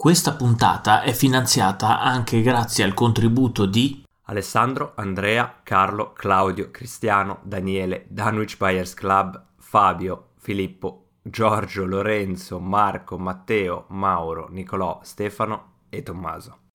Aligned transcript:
Questa 0.00 0.32
puntata 0.32 1.02
è 1.02 1.12
finanziata 1.12 2.00
anche 2.00 2.40
grazie 2.40 2.84
al 2.84 2.94
contributo 2.94 3.66
di 3.66 4.02
Alessandro, 4.22 4.94
Andrea, 4.96 5.60
Carlo, 5.62 6.14
Claudio, 6.14 6.70
Cristiano, 6.70 7.40
Daniele, 7.42 8.06
Danwich 8.08 8.56
Buyers 8.56 8.94
Club, 8.94 9.48
Fabio, 9.58 10.28
Filippo, 10.38 11.08
Giorgio, 11.20 11.84
Lorenzo, 11.84 12.58
Marco, 12.60 13.18
Matteo, 13.18 13.84
Mauro, 13.88 14.48
Nicolò, 14.48 15.00
Stefano 15.02 15.80
e 15.90 16.02
Tommaso. 16.02 16.69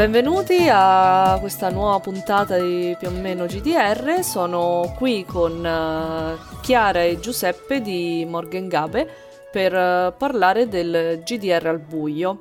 Benvenuti 0.00 0.66
a 0.72 1.36
questa 1.40 1.68
nuova 1.68 2.00
puntata 2.00 2.58
di 2.58 2.96
più 2.98 3.08
o 3.08 3.10
meno 3.10 3.44
GDR. 3.44 4.22
Sono 4.22 4.94
qui 4.96 5.26
con 5.26 5.62
eh, 5.62 6.38
Chiara 6.62 7.02
e 7.02 7.20
Giuseppe 7.20 7.82
di 7.82 8.24
Morgan 8.26 8.66
Gabe 8.66 9.06
per 9.52 9.74
eh, 9.74 10.14
parlare 10.16 10.68
del 10.68 11.20
GDR 11.22 11.66
al 11.66 11.80
buio. 11.80 12.40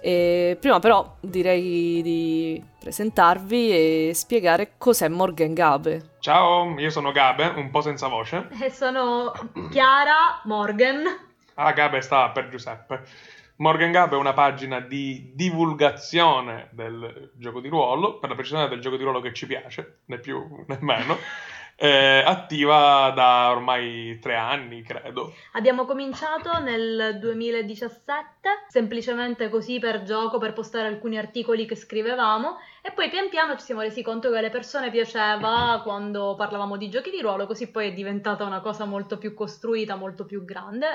E 0.00 0.56
prima 0.58 0.78
però 0.78 1.16
direi 1.20 2.00
di 2.00 2.64
presentarvi 2.80 4.08
e 4.08 4.12
spiegare 4.14 4.72
cos'è 4.78 5.08
Morgan 5.08 5.52
Gabe. 5.52 6.12
Ciao, 6.20 6.74
io 6.78 6.88
sono 6.88 7.12
Gabe, 7.12 7.52
un 7.54 7.68
po' 7.68 7.82
senza 7.82 8.08
voce. 8.08 8.48
E 8.62 8.70
sono 8.70 9.30
Chiara 9.70 10.40
Morgan. 10.44 11.04
Ah, 11.56 11.72
Gabe 11.72 12.00
sta 12.00 12.30
per 12.30 12.48
Giuseppe. 12.48 13.02
Morgan 13.56 13.92
Gab 13.92 14.14
è 14.14 14.16
una 14.16 14.32
pagina 14.32 14.80
di 14.80 15.30
divulgazione 15.32 16.70
del 16.72 17.30
gioco 17.36 17.60
di 17.60 17.68
ruolo, 17.68 18.18
per 18.18 18.28
la 18.28 18.34
precisione 18.34 18.68
del 18.68 18.80
gioco 18.80 18.96
di 18.96 19.04
ruolo 19.04 19.20
che 19.20 19.32
ci 19.32 19.46
piace, 19.46 20.00
né 20.06 20.18
più 20.18 20.64
né 20.66 20.78
meno, 20.80 21.16
eh, 21.76 22.20
attiva 22.26 23.12
da 23.14 23.50
ormai 23.50 24.18
tre 24.20 24.34
anni, 24.34 24.82
credo. 24.82 25.34
Abbiamo 25.52 25.84
cominciato 25.84 26.58
nel 26.58 27.18
2017, 27.20 28.64
semplicemente 28.66 29.48
così 29.48 29.78
per 29.78 30.02
gioco, 30.02 30.38
per 30.38 30.52
postare 30.52 30.88
alcuni 30.88 31.16
articoli 31.16 31.64
che 31.64 31.76
scrivevamo, 31.76 32.58
e 32.82 32.90
poi 32.90 33.08
pian 33.08 33.28
piano 33.28 33.56
ci 33.56 33.66
siamo 33.66 33.82
resi 33.82 34.02
conto 34.02 34.32
che 34.32 34.38
alle 34.38 34.50
persone 34.50 34.90
piaceva 34.90 35.80
quando 35.84 36.34
parlavamo 36.34 36.76
di 36.76 36.90
giochi 36.90 37.10
di 37.10 37.20
ruolo, 37.20 37.46
così 37.46 37.70
poi 37.70 37.90
è 37.90 37.92
diventata 37.92 38.42
una 38.42 38.60
cosa 38.60 38.84
molto 38.84 39.16
più 39.16 39.32
costruita, 39.32 39.94
molto 39.94 40.24
più 40.24 40.44
grande. 40.44 40.88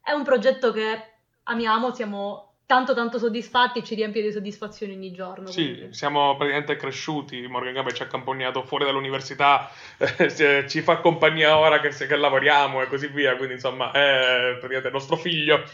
È 0.00 0.12
un 0.12 0.22
progetto 0.22 0.70
che 0.70 1.16
amiamo, 1.48 1.92
siamo 1.92 2.48
tanto 2.68 2.92
tanto 2.94 3.18
soddisfatti 3.18 3.78
e 3.78 3.82
ci 3.82 3.94
riempie 3.94 4.20
di 4.20 4.30
soddisfazione 4.30 4.92
ogni 4.92 5.10
giorno. 5.10 5.46
Sì, 5.46 5.74
quindi. 5.74 5.94
siamo 5.94 6.36
praticamente 6.36 6.76
cresciuti, 6.76 7.46
Morgan 7.46 7.72
Gabe 7.72 7.94
ci 7.94 8.02
ha 8.02 8.04
accompagnato 8.04 8.62
fuori 8.62 8.84
dall'università, 8.84 9.70
eh, 9.96 10.68
ci 10.68 10.82
fa 10.82 10.98
compagnia 10.98 11.56
ora 11.56 11.80
che, 11.80 11.88
che, 11.88 12.16
lavoriamo 12.16 12.82
e 12.82 12.86
così 12.86 13.06
via, 13.06 13.36
quindi 13.36 13.54
insomma 13.54 13.90
è 13.90 14.56
praticamente 14.58 14.88
il 14.88 14.92
nostro 14.92 15.16
figlio 15.16 15.64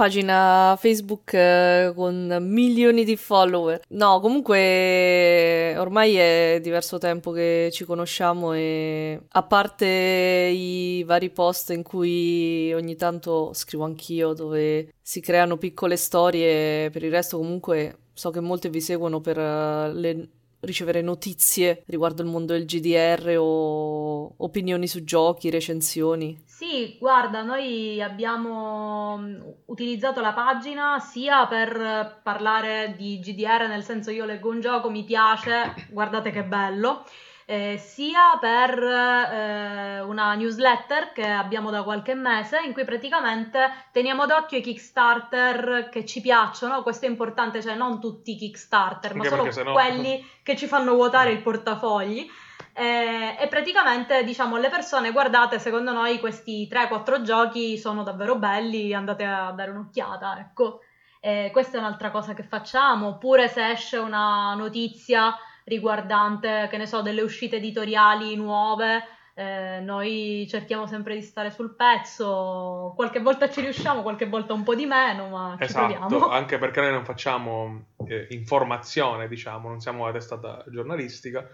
pagina 0.00 0.76
Facebook 0.78 1.34
eh, 1.34 1.92
con 1.94 2.38
milioni 2.40 3.04
di 3.04 3.16
follower. 3.16 3.82
No, 3.88 4.18
comunque 4.20 5.74
ormai 5.76 6.14
è 6.14 6.58
diverso 6.62 6.96
tempo 6.96 7.32
che 7.32 7.68
ci 7.70 7.84
conosciamo 7.84 8.54
e 8.54 9.20
a 9.28 9.42
parte 9.42 9.86
i 9.86 11.04
vari 11.04 11.28
post 11.28 11.70
in 11.70 11.82
cui 11.82 12.72
ogni 12.72 12.96
tanto 12.96 13.52
scrivo 13.52 13.84
anch'io 13.84 14.32
dove 14.32 14.94
si 15.02 15.20
creano 15.20 15.58
piccole 15.58 15.96
storie, 15.96 16.88
per 16.88 17.04
il 17.04 17.10
resto 17.10 17.36
comunque 17.36 17.98
so 18.14 18.30
che 18.30 18.40
molti 18.40 18.70
vi 18.70 18.80
seguono 18.80 19.20
per 19.20 19.36
uh, 19.36 19.92
le 19.92 20.28
ricevere 20.60 21.00
notizie 21.02 21.82
riguardo 21.86 22.22
il 22.22 22.28
mondo 22.28 22.52
del 22.52 22.64
GDR 22.64 23.36
o 23.38 24.34
opinioni 24.36 24.86
su 24.86 25.04
giochi, 25.04 25.50
recensioni? 25.50 26.42
Sì, 26.44 26.96
guarda, 26.98 27.42
noi 27.42 28.02
abbiamo 28.02 29.16
mm, 29.18 29.40
utilizzato 29.66 30.20
la 30.20 30.34
pagina 30.34 30.98
sia 30.98 31.46
per 31.46 32.20
parlare 32.22 32.94
di 32.96 33.18
GDR, 33.18 33.66
nel 33.66 33.82
senso 33.82 34.10
io 34.10 34.26
leggo 34.26 34.50
un 34.50 34.60
gioco, 34.60 34.90
mi 34.90 35.04
piace, 35.04 35.74
guardate 35.90 36.30
che 36.30 36.44
bello, 36.44 37.04
eh, 37.50 37.78
sia 37.78 38.38
per 38.40 38.80
eh, 38.80 40.00
una 40.02 40.34
newsletter 40.34 41.10
che 41.10 41.26
abbiamo 41.26 41.70
da 41.70 41.82
qualche 41.82 42.14
mese 42.14 42.60
in 42.64 42.72
cui 42.72 42.84
praticamente 42.84 43.88
teniamo 43.90 44.24
d'occhio 44.24 44.58
i 44.58 44.60
Kickstarter 44.60 45.88
che 45.90 46.06
ci 46.06 46.20
piacciono, 46.20 46.84
questo 46.84 47.06
è 47.06 47.08
importante, 47.08 47.60
cioè 47.60 47.74
non 47.74 47.98
tutti 47.98 48.34
i 48.34 48.36
Kickstarter, 48.36 49.10
Anche 49.10 49.34
ma 49.34 49.50
solo 49.50 49.72
quelli 49.72 50.24
che 50.44 50.54
ci 50.54 50.68
fanno 50.68 50.94
vuotare 50.94 51.32
il 51.32 51.42
portafogli. 51.42 52.30
Eh, 52.72 53.36
e 53.36 53.48
praticamente 53.48 54.22
diciamo 54.22 54.54
alle 54.54 54.68
persone 54.68 55.10
guardate 55.10 55.58
secondo 55.58 55.90
noi 55.90 56.20
questi 56.20 56.68
3-4 56.70 57.20
giochi 57.22 57.76
sono 57.76 58.04
davvero 58.04 58.36
belli 58.36 58.94
andate 58.94 59.24
a 59.24 59.50
dare 59.50 59.72
un'occhiata 59.72 60.38
ecco. 60.38 60.82
Eh, 61.20 61.50
questa 61.52 61.78
è 61.78 61.80
un'altra 61.80 62.12
cosa 62.12 62.32
che 62.32 62.44
facciamo 62.44 63.08
oppure 63.08 63.48
se 63.48 63.70
esce 63.72 63.96
una 63.96 64.54
notizia 64.54 65.34
riguardante, 65.64 66.68
che 66.70 66.76
ne 66.76 66.86
so, 66.86 67.02
delle 67.02 67.22
uscite 67.22 67.56
editoriali 67.56 68.36
nuove. 68.36 69.04
Eh, 69.34 69.80
noi 69.80 70.46
cerchiamo 70.50 70.86
sempre 70.86 71.14
di 71.14 71.22
stare 71.22 71.50
sul 71.50 71.74
pezzo, 71.74 72.92
qualche 72.94 73.20
volta 73.20 73.48
ci 73.48 73.60
riusciamo, 73.60 74.02
qualche 74.02 74.26
volta 74.26 74.52
un 74.52 74.64
po' 74.64 74.74
di 74.74 74.86
meno, 74.86 75.28
ma 75.28 75.54
ci 75.56 75.64
esatto, 75.64 75.94
proviamo. 75.94 76.28
anche 76.28 76.58
perché 76.58 76.80
noi 76.80 76.90
non 76.90 77.04
facciamo 77.04 77.84
eh, 78.06 78.26
informazione, 78.30 79.28
diciamo, 79.28 79.68
non 79.68 79.80
siamo 79.80 80.02
una 80.02 80.12
testata 80.12 80.62
giornalistica 80.68 81.48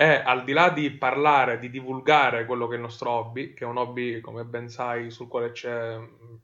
e 0.00 0.22
al 0.24 0.44
di 0.44 0.52
là 0.52 0.70
di 0.70 0.92
parlare, 0.92 1.58
di 1.58 1.70
divulgare 1.70 2.46
quello 2.46 2.68
che 2.68 2.74
è 2.74 2.76
il 2.76 2.82
nostro 2.82 3.10
hobby, 3.10 3.52
che 3.52 3.64
è 3.64 3.66
un 3.66 3.78
hobby, 3.78 4.20
come 4.20 4.44
ben 4.44 4.68
sai, 4.68 5.10
sul 5.10 5.26
quale 5.26 5.52
ci 5.52 5.68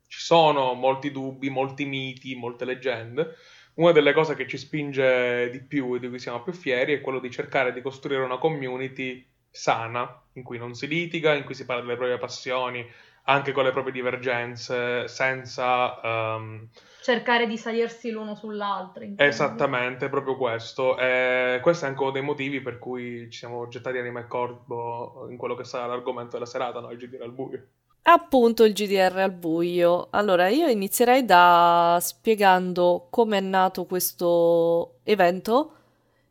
sono 0.08 0.74
molti 0.74 1.12
dubbi, 1.12 1.50
molti 1.50 1.84
miti, 1.84 2.34
molte 2.34 2.64
leggende, 2.64 3.36
una 3.74 3.92
delle 3.92 4.12
cose 4.12 4.34
che 4.34 4.46
ci 4.46 4.58
spinge 4.58 5.50
di 5.50 5.60
più 5.60 5.94
e 5.94 5.98
di 5.98 6.08
cui 6.08 6.18
siamo 6.18 6.42
più 6.42 6.52
fieri 6.52 6.94
è 6.94 7.00
quello 7.00 7.18
di 7.18 7.30
cercare 7.30 7.72
di 7.72 7.82
costruire 7.82 8.22
una 8.22 8.38
community 8.38 9.26
sana, 9.50 10.22
in 10.34 10.42
cui 10.42 10.58
non 10.58 10.74
si 10.74 10.86
litiga, 10.86 11.34
in 11.34 11.44
cui 11.44 11.54
si 11.54 11.64
parla 11.64 11.82
delle 11.82 11.96
proprie 11.96 12.18
passioni, 12.18 12.84
anche 13.24 13.52
con 13.52 13.64
le 13.64 13.72
proprie 13.72 13.92
divergenze, 13.92 15.08
senza... 15.08 16.00
Um... 16.02 16.68
Cercare 17.02 17.46
di 17.46 17.56
salirsi 17.56 18.10
l'uno 18.10 18.34
sull'altro. 18.34 19.04
Esattamente, 19.16 20.08
proprio 20.08 20.36
questo. 20.36 20.98
E 20.98 21.58
questo 21.62 21.84
è 21.84 21.88
anche 21.88 22.02
uno 22.02 22.10
dei 22.10 22.22
motivi 22.22 22.60
per 22.60 22.78
cui 22.78 23.30
ci 23.30 23.38
siamo 23.38 23.68
gettati 23.68 23.98
anima 23.98 24.20
e 24.20 24.26
corpo 24.26 25.26
in 25.30 25.36
quello 25.36 25.54
che 25.54 25.64
sarà 25.64 25.86
l'argomento 25.86 26.32
della 26.32 26.46
serata, 26.46 26.80
no? 26.80 26.90
il 26.90 26.98
GDR 26.98 27.22
al 27.22 27.32
buio. 27.32 27.66
Appunto 28.06 28.64
il 28.64 28.74
GDR 28.74 29.16
al 29.16 29.32
buio. 29.32 30.08
Allora, 30.10 30.48
io 30.48 30.66
inizierei 30.66 31.24
da 31.24 31.96
spiegando 32.02 33.06
come 33.08 33.38
è 33.38 33.40
nato 33.40 33.86
questo 33.86 34.96
evento 35.04 35.76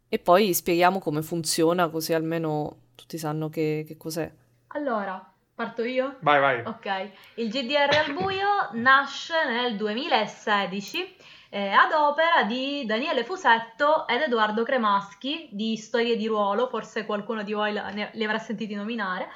e 0.07 0.19
poi 0.19 0.53
spieghiamo 0.53 0.99
come 0.99 1.23
funziona, 1.23 1.89
così 1.89 2.13
almeno 2.13 2.91
tutti 2.93 3.17
sanno 3.17 3.49
che, 3.49 3.83
che 3.87 3.97
cos'è. 3.97 4.31
Allora, 4.67 5.33
parto 5.55 5.83
io? 5.83 6.17
Vai, 6.19 6.39
vai. 6.39 6.59
Ok, 6.63 7.09
il 7.35 7.49
GDR 7.49 8.05
al 8.05 8.13
buio 8.13 8.69
nasce 8.73 9.33
nel 9.47 9.75
2016 9.75 11.15
eh, 11.49 11.69
ad 11.69 11.91
opera 11.91 12.43
di 12.43 12.85
Daniele 12.85 13.23
Fusetto 13.23 14.07
ed 14.07 14.21
Edoardo 14.21 14.61
Cremaschi 14.61 15.49
di 15.51 15.75
Storie 15.77 16.17
di 16.17 16.27
ruolo, 16.27 16.67
forse 16.67 17.07
qualcuno 17.07 17.41
di 17.41 17.53
voi 17.53 17.73
li 17.73 18.23
avrà 18.23 18.37
sentiti 18.37 18.75
nominare 18.75 19.27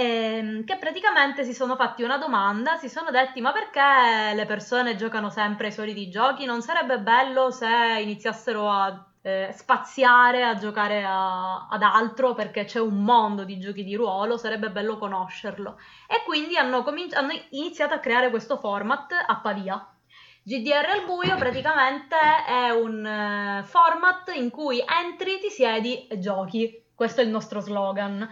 ehm, 0.00 0.64
che 0.64 0.76
praticamente 0.76 1.44
si 1.44 1.52
sono 1.52 1.76
fatti 1.76 2.02
una 2.02 2.16
domanda, 2.16 2.76
si 2.76 2.88
sono 2.88 3.10
detti 3.10 3.40
ma 3.40 3.52
perché 3.52 4.34
le 4.34 4.46
persone 4.46 4.96
giocano 4.96 5.30
sempre 5.30 5.66
ai 5.66 5.72
soliti 5.72 6.08
giochi? 6.08 6.44
Non 6.46 6.62
sarebbe 6.62 6.98
bello 7.00 7.50
se 7.50 7.68
iniziassero 8.00 8.70
a 8.70 9.06
eh, 9.22 9.50
spaziare, 9.52 10.42
a 10.44 10.54
giocare 10.54 11.04
a, 11.04 11.66
ad 11.68 11.82
altro 11.82 12.34
perché 12.34 12.64
c'è 12.64 12.80
un 12.80 13.02
mondo 13.02 13.44
di 13.44 13.58
giochi 13.58 13.84
di 13.84 13.94
ruolo, 13.94 14.38
sarebbe 14.38 14.70
bello 14.70 14.96
conoscerlo. 14.96 15.76
E 16.08 16.22
quindi 16.24 16.56
hanno, 16.56 16.82
cominci- 16.82 17.14
hanno 17.14 17.32
iniziato 17.50 17.94
a 17.94 17.98
creare 17.98 18.30
questo 18.30 18.56
format 18.56 19.12
a 19.26 19.36
Pavia. 19.40 19.94
GDR 20.42 20.86
al 20.86 21.04
buio 21.04 21.36
praticamente 21.36 22.16
è 22.46 22.70
un 22.70 23.04
uh, 23.04 23.64
format 23.64 24.32
in 24.34 24.48
cui 24.48 24.82
entri, 25.02 25.38
ti 25.38 25.50
siedi 25.50 26.06
e 26.06 26.18
giochi. 26.18 26.86
Questo 26.94 27.20
è 27.20 27.24
il 27.24 27.30
nostro 27.30 27.60
slogan. 27.60 28.26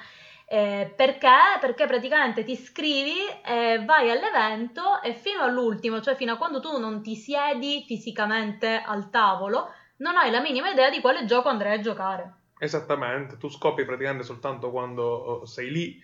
Eh, 0.50 0.94
perché? 0.96 1.58
Perché 1.60 1.86
praticamente 1.86 2.42
ti 2.42 2.52
iscrivi, 2.52 3.18
eh, 3.44 3.82
vai 3.84 4.10
all'evento 4.10 5.02
e 5.02 5.12
fino 5.12 5.42
all'ultimo, 5.42 6.00
cioè 6.00 6.14
fino 6.14 6.32
a 6.32 6.36
quando 6.38 6.58
tu 6.58 6.78
non 6.78 7.02
ti 7.02 7.14
siedi 7.14 7.84
fisicamente 7.86 8.82
al 8.82 9.10
tavolo, 9.10 9.70
non 9.98 10.16
hai 10.16 10.30
la 10.30 10.40
minima 10.40 10.70
idea 10.70 10.88
di 10.88 11.02
quale 11.02 11.26
gioco 11.26 11.50
andrai 11.50 11.76
a 11.78 11.80
giocare. 11.80 12.32
Esattamente, 12.58 13.36
tu 13.36 13.50
scopri 13.50 13.84
praticamente 13.84 14.24
soltanto 14.24 14.70
quando 14.70 15.02
oh, 15.02 15.44
sei 15.44 15.70
lì 15.70 16.02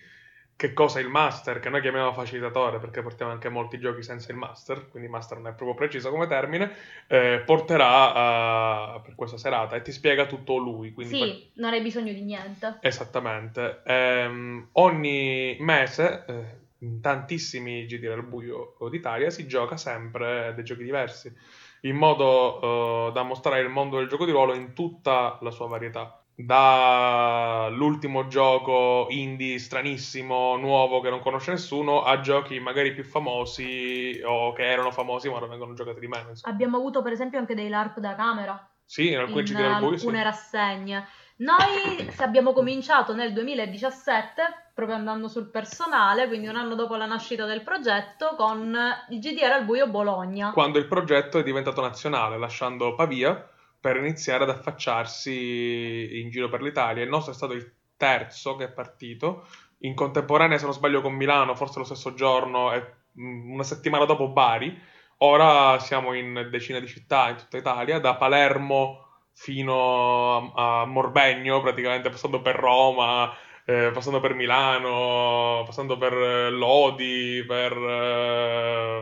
che 0.57 0.71
cosa 0.71 0.99
è 0.99 1.01
il 1.01 1.09
master, 1.09 1.59
che 1.59 1.69
noi 1.69 1.81
chiamiamo 1.81 2.13
facilitatore 2.13 2.79
perché 2.79 3.01
portiamo 3.01 3.31
anche 3.31 3.49
molti 3.49 3.77
giochi 3.77 4.01
senza 4.03 4.31
il 4.31 4.37
master, 4.37 4.87
quindi 4.89 5.09
master 5.09 5.37
non 5.37 5.51
è 5.51 5.53
proprio 5.53 5.75
preciso 5.75 6.09
come 6.09 6.27
termine, 6.27 6.71
eh, 7.07 7.43
porterà 7.45 8.95
uh, 8.95 9.01
per 9.01 9.15
questa 9.15 9.37
serata 9.37 9.75
e 9.75 9.81
ti 9.81 9.91
spiega 9.91 10.25
tutto 10.27 10.55
lui. 10.55 10.93
Quindi 10.93 11.13
sì, 11.13 11.19
poi... 11.19 11.51
non 11.55 11.73
hai 11.73 11.81
bisogno 11.81 12.13
di 12.13 12.21
niente. 12.21 12.77
Esattamente. 12.79 13.81
Um, 13.85 14.69
ogni 14.73 15.57
mese, 15.59 16.23
eh, 16.25 16.43
in 16.79 17.01
tantissimi 17.01 17.85
GD 17.85 18.05
al 18.05 18.23
buio 18.23 18.77
d'Italia, 18.89 19.29
si 19.29 19.47
gioca 19.47 19.75
sempre 19.75 20.53
dei 20.55 20.63
giochi 20.63 20.83
diversi, 20.83 21.33
in 21.81 21.97
modo 21.97 23.07
uh, 23.07 23.11
da 23.11 23.23
mostrare 23.23 23.59
il 23.59 23.69
mondo 23.69 23.97
del 23.97 24.07
gioco 24.07 24.23
di 24.23 24.31
ruolo 24.31 24.53
in 24.53 24.73
tutta 24.73 25.37
la 25.41 25.51
sua 25.51 25.67
varietà 25.67 26.24
dall'ultimo 26.35 28.27
gioco 28.27 29.07
indie 29.09 29.57
stranissimo, 29.57 30.57
nuovo 30.57 30.99
che 30.99 31.09
non 31.09 31.21
conosce 31.21 31.51
nessuno, 31.51 32.03
a 32.03 32.19
giochi 32.19 32.59
magari 32.59 32.93
più 32.93 33.05
famosi 33.05 34.19
o 34.23 34.51
che 34.51 34.65
erano 34.65 34.91
famosi 34.91 35.29
ma 35.29 35.39
non 35.39 35.49
vengono 35.49 35.73
giocati 35.73 35.99
di 36.01 36.07
meno. 36.07 36.29
Insomma. 36.29 36.53
Abbiamo 36.53 36.77
avuto 36.77 37.01
per 37.01 37.13
esempio 37.13 37.39
anche 37.39 37.55
dei 37.55 37.69
LARP 37.69 37.99
da 37.99 38.15
camera. 38.15 38.69
Sì, 38.83 39.11
in 39.11 39.17
alcuni 39.17 39.49
in 39.49 39.55
alcune 39.55 39.97
sì. 39.97 40.23
rassegne. 40.23 41.07
Noi 41.37 42.13
abbiamo 42.17 42.53
cominciato 42.53 43.13
nel 43.13 43.33
2017, 43.33 44.69
proprio 44.73 44.95
andando 44.95 45.27
sul 45.27 45.49
personale, 45.49 46.27
quindi 46.27 46.47
un 46.47 46.55
anno 46.55 46.75
dopo 46.75 46.95
la 46.95 47.05
nascita 47.05 47.45
del 47.45 47.61
progetto, 47.61 48.35
con 48.37 48.77
il 49.09 49.19
GDR 49.19 49.51
al 49.51 49.65
buio 49.65 49.87
Bologna. 49.87 50.51
Quando 50.51 50.77
il 50.77 50.87
progetto 50.87 51.39
è 51.39 51.43
diventato 51.43 51.81
nazionale, 51.81 52.37
lasciando 52.37 52.95
Pavia 52.95 53.49
per 53.85 53.97
iniziare 53.97 54.45
ad 54.45 54.49
affacciarsi 54.49 56.19
in 56.19 56.31
giro 56.31 56.49
per 56.49 56.63
l'Italia. 56.63 57.03
Il 57.03 57.09
nostro 57.09 57.31
è 57.31 57.35
stato 57.35 57.53
il 57.53 57.71
terzo 57.95 58.55
che 58.55 58.63
è 58.63 58.71
partito, 58.71 59.45
in 59.81 59.93
contemporanea, 59.93 60.57
se 60.57 60.63
non 60.63 60.73
sbaglio, 60.73 61.01
con 61.01 61.13
Milano, 61.13 61.53
forse 61.53 61.77
lo 61.77 61.85
stesso 61.85 62.15
giorno, 62.15 62.73
e 62.73 62.83
mm, 63.19 63.51
una 63.51 63.61
settimana 63.61 64.05
dopo 64.05 64.29
Bari. 64.29 64.75
Ora 65.17 65.77
siamo 65.77 66.13
in 66.13 66.47
decine 66.49 66.79
di 66.79 66.87
città 66.87 67.29
in 67.29 67.35
tutta 67.35 67.57
Italia, 67.57 67.99
da 67.99 68.15
Palermo 68.15 69.27
fino 69.33 70.51
a, 70.55 70.85
Morbegno, 70.85 71.61
praticamente 71.61 72.09
passando 72.09 72.41
per 72.41 72.55
Roma, 72.55 73.31
eh, 73.65 73.91
passando 73.93 74.19
per 74.19 74.33
Milano, 74.33 75.61
passando 75.63 75.95
per 75.99 76.13
eh, 76.13 76.49
Lodi, 76.49 77.45
per 77.47 77.71
eh, 77.71 78.97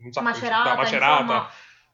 un 0.00 0.10
sacco 0.10 0.26
Macerata, 0.26 0.62
di 0.62 0.68
città, 0.70 0.74
Macerata. 0.76 1.20
Insomma, 1.20 1.48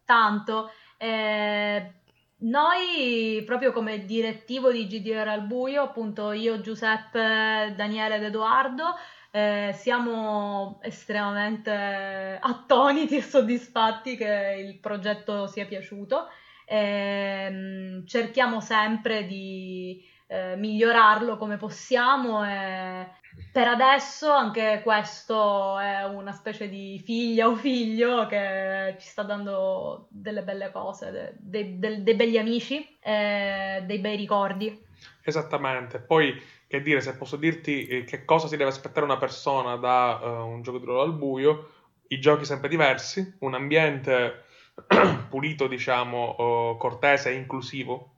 tanto. 0.07 0.71
Eh, 0.97 1.93
noi, 2.41 3.43
proprio 3.45 3.73
come 3.73 4.05
direttivo 4.05 4.71
di 4.71 4.87
GDR 4.87 5.27
al 5.27 5.43
buio, 5.43 5.83
appunto 5.83 6.31
io, 6.33 6.61
Giuseppe, 6.61 7.75
Daniele 7.77 8.17
ed 8.17 8.23
Edoardo, 8.25 8.95
eh, 9.31 9.73
siamo 9.75 10.79
estremamente 10.83 12.39
attoniti 12.41 13.17
e 13.17 13.23
soddisfatti 13.23 14.17
che 14.17 14.65
il 14.67 14.79
progetto 14.79 15.47
sia 15.49 15.67
piaciuto. 15.67 16.29
Eh, 16.65 18.03
cerchiamo 18.07 18.61
sempre 18.61 19.27
di 19.27 20.01
eh, 20.29 20.55
migliorarlo 20.57 21.37
come 21.39 21.57
possiamo 21.57 22.45
e 22.45 23.09
per 23.53 23.69
adesso 23.69 24.31
anche 24.31 24.81
questo 24.83 25.79
è 25.79 26.05
una 26.05 26.33
specie 26.33 26.69
di 26.69 27.01
figlia 27.05 27.49
o 27.49 27.55
figlio 27.57 28.27
che 28.27 28.97
ci 28.99 29.09
sta 29.09 29.23
dando 29.23 30.07
delle 30.11 30.43
belle 30.43 30.71
cose, 30.71 31.35
dei, 31.39 31.79
dei, 31.79 32.03
dei 32.03 32.15
begli 32.15 32.39
amici, 32.39 32.99
e 33.01 33.83
dei 33.85 33.99
bei 33.99 34.17
ricordi. 34.17 34.87
Esattamente, 35.23 35.99
poi 36.01 36.41
che 36.69 36.83
dire, 36.83 37.01
se 37.01 37.17
posso 37.17 37.37
dirti 37.37 37.87
eh, 37.87 38.05
che 38.05 38.25
cosa 38.27 38.47
si 38.47 38.57
deve 38.57 38.71
aspettare 38.71 39.07
una 39.07 39.17
persona 39.17 39.77
da 39.77 40.21
uh, 40.23 40.47
un 40.47 40.63
gioco 40.63 40.79
di 40.79 40.85
ruolo 40.85 41.03
al 41.03 41.15
buio, 41.15 41.71
i 42.09 42.21
giochi 42.21 42.45
sempre 42.45 42.69
diversi, 42.69 43.37
un 43.41 43.55
ambiente 43.55 44.45
pulito, 45.31 45.67
diciamo, 45.67 46.37
uh, 46.73 46.77
cortese 46.77 47.31
e 47.31 47.35
inclusivo, 47.37 48.17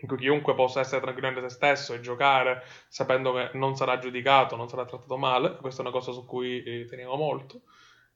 in 0.00 0.08
cui 0.08 0.16
chiunque 0.16 0.54
possa 0.54 0.80
essere 0.80 1.00
tranquillamente 1.00 1.48
se 1.48 1.54
stesso 1.54 1.94
e 1.94 2.00
giocare 2.00 2.62
sapendo 2.88 3.32
che 3.32 3.50
non 3.54 3.76
sarà 3.76 3.98
giudicato, 3.98 4.56
non 4.56 4.68
sarà 4.68 4.84
trattato 4.84 5.16
male, 5.16 5.56
questa 5.56 5.82
è 5.82 5.84
una 5.84 5.94
cosa 5.94 6.12
su 6.12 6.24
cui 6.26 6.62
eh, 6.62 6.86
teniamo 6.86 7.16
molto. 7.16 7.62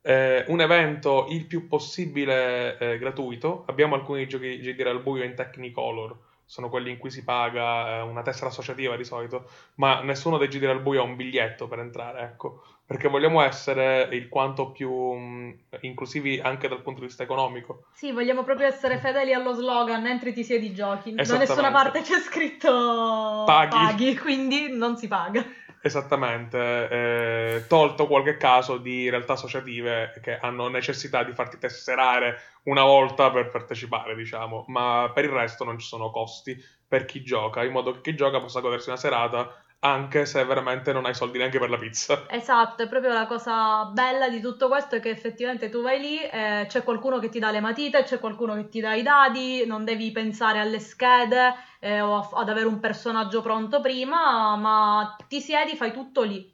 Eh, 0.03 0.45
un 0.49 0.61
evento 0.61 1.27
il 1.31 1.47
più 1.47 1.67
possibile 1.67 2.77
eh, 2.79 2.99
gratuito, 2.99 3.65
abbiamo 3.67 3.95
alcuni 3.95 4.27
giochi 4.29 4.59
di 4.59 4.75
dire 4.75 4.91
al 4.91 5.01
buio 5.01 5.25
in 5.25 5.35
Technicolor, 5.35 6.17
sono 6.45 6.69
quelli 6.69 6.91
in 6.91 6.99
cui 6.99 7.11
si 7.11 7.25
paga 7.25 7.99
eh, 7.99 8.01
una 8.03 8.23
tessera 8.23 8.49
associativa 8.49 8.97
di 8.97 9.05
solito, 9.05 9.49
ma 9.77 10.03
nessuno 10.03 10.37
dei 10.37 10.51
giri 10.51 10.67
al 10.67 10.83
buio 10.83 11.01
ha 11.01 11.05
un 11.05 11.17
biglietto 11.17 11.69
per 11.69 11.79
entrare, 11.79 12.21
ecco 12.23 12.63
perché 12.87 13.09
vogliamo 13.09 13.41
essere 13.41 14.09
il 14.13 14.29
quanto 14.29 14.71
più 14.71 14.91
mh, 14.93 15.59
inclusivi 15.81 16.39
anche 16.39 16.69
dal 16.69 16.83
punto 16.83 17.01
di 17.01 17.07
vista 17.07 17.23
economico. 17.23 17.87
Sì, 17.93 18.13
vogliamo 18.13 18.45
proprio 18.45 18.67
essere 18.67 18.99
fedeli 18.99 19.33
allo 19.33 19.55
slogan 19.55 20.07
entri 20.07 20.35
ti 20.35 20.45
siedi 20.45 20.75
giochi. 20.75 21.15
Da 21.15 21.39
nessuna 21.39 21.71
parte 21.71 22.03
c'è 22.03 22.19
scritto 22.21 23.45
paghi, 23.47 23.71
paghi 23.71 24.17
quindi 24.17 24.77
non 24.77 24.97
si 24.97 25.09
paga. 25.09 25.45
Esattamente, 25.81 26.89
eh, 26.89 27.67
tolto 27.69 28.07
qualche 28.07 28.39
caso 28.39 28.79
di 28.79 29.11
realtà 29.11 29.35
associative 29.35 30.19
che 30.23 30.39
hanno 30.39 30.69
necessità 30.69 31.23
di 31.23 31.33
farti 31.33 31.59
tesserare 31.59 32.39
una 32.65 32.85
volta 32.85 33.31
per 33.31 33.51
partecipare, 33.51 34.15
diciamo, 34.15 34.65
ma 34.69 35.11
per 35.13 35.25
il 35.25 35.31
resto 35.31 35.63
non 35.65 35.79
ci 35.79 35.87
sono 35.87 36.11
costi 36.11 36.57
per 36.87 37.05
chi 37.05 37.23
gioca, 37.23 37.65
in 37.65 37.73
modo 37.73 37.93
che 37.93 38.01
chi 38.01 38.15
gioca 38.15 38.41
possa 38.41 38.61
godersi 38.61 38.89
una 38.89 38.99
serata 38.99 39.64
anche 39.85 40.25
se 40.25 40.43
veramente 40.45 40.93
non 40.93 41.05
hai 41.05 41.15
soldi 41.15 41.37
neanche 41.37 41.59
per 41.59 41.69
la 41.69 41.77
pizza. 41.77 42.27
Esatto, 42.31 42.83
è 42.83 42.89
proprio 42.89 43.13
la 43.13 43.27
cosa 43.27 43.85
bella 43.85 44.31
di 44.31 44.41
tutto 44.41 44.69
questo 44.69 44.97
è 44.97 45.01
che 45.01 45.11
effettivamente 45.11 45.69
tu 45.69 45.83
vai 45.83 46.01
lì, 46.01 46.21
eh, 46.23 46.65
c'è 46.67 46.83
qualcuno 46.83 47.19
che 47.19 47.29
ti 47.29 47.39
dà 47.39 47.51
le 47.51 47.61
matite, 47.61 48.03
c'è 48.03 48.19
qualcuno 48.19 48.55
che 48.55 48.69
ti 48.69 48.81
dà 48.81 48.95
i 48.95 49.03
dadi, 49.03 49.67
non 49.67 49.85
devi 49.85 50.11
pensare 50.11 50.59
alle 50.59 50.81
schede 50.81 51.55
eh, 51.81 52.01
o 52.01 52.17
a, 52.17 52.31
ad 52.33 52.49
avere 52.49 52.67
un 52.67 52.81
personaggio 52.81 53.43
pronto 53.43 53.83
prima, 53.83 54.57
ma 54.57 55.17
ti 55.29 55.41
siedi, 55.41 55.77
fai 55.77 55.93
tutto 55.93 56.23
lì. 56.23 56.51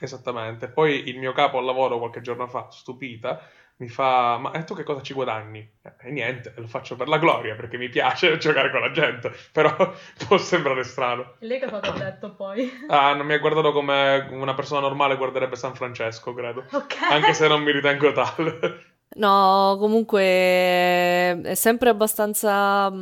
Esattamente. 0.00 0.68
Poi 0.68 1.08
il 1.08 1.18
mio 1.18 1.32
capo 1.32 1.58
al 1.58 1.64
lavoro 1.64 1.98
qualche 1.98 2.20
giorno 2.20 2.46
fa, 2.46 2.70
stupita, 2.70 3.40
mi 3.78 3.88
fa, 3.88 4.38
ma 4.38 4.52
e 4.52 4.64
tu 4.64 4.74
che 4.74 4.82
cosa 4.82 5.02
ci 5.02 5.14
guadagni? 5.14 5.76
E 6.00 6.10
niente, 6.10 6.52
lo 6.56 6.66
faccio 6.66 6.96
per 6.96 7.06
la 7.06 7.18
gloria, 7.18 7.54
perché 7.54 7.76
mi 7.78 7.88
piace 7.88 8.36
giocare 8.38 8.70
con 8.70 8.80
la 8.80 8.90
gente, 8.90 9.32
però 9.52 9.74
può 10.26 10.36
sembrare 10.36 10.82
strano. 10.82 11.34
E 11.38 11.46
lei 11.46 11.60
cosa 11.60 11.78
ti 11.80 11.88
ha 11.88 11.92
detto 11.92 12.34
poi? 12.34 12.70
Ah, 12.88 13.14
non 13.14 13.26
mi 13.26 13.34
ha 13.34 13.38
guardato 13.38 13.72
come 13.72 14.26
una 14.30 14.54
persona 14.54 14.80
normale 14.80 15.16
guarderebbe 15.16 15.56
San 15.56 15.74
Francesco, 15.74 16.34
credo. 16.34 16.64
Ok. 16.72 16.96
Anche 17.10 17.34
se 17.34 17.46
non 17.46 17.62
mi 17.62 17.70
ritengo 17.70 18.12
tale. 18.12 18.84
No, 19.16 19.76
comunque 19.78 20.20
è 20.20 21.54
sempre 21.54 21.88
abbastanza, 21.90 22.92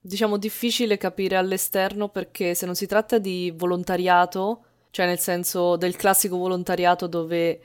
diciamo, 0.00 0.36
difficile 0.38 0.96
capire 0.96 1.36
all'esterno 1.36 2.08
perché 2.08 2.54
se 2.54 2.66
non 2.66 2.74
si 2.74 2.86
tratta 2.86 3.18
di 3.18 3.52
volontariato, 3.54 4.64
cioè 4.90 5.06
nel 5.06 5.18
senso 5.18 5.76
del 5.76 5.96
classico 5.96 6.36
volontariato 6.36 7.06
dove 7.06 7.60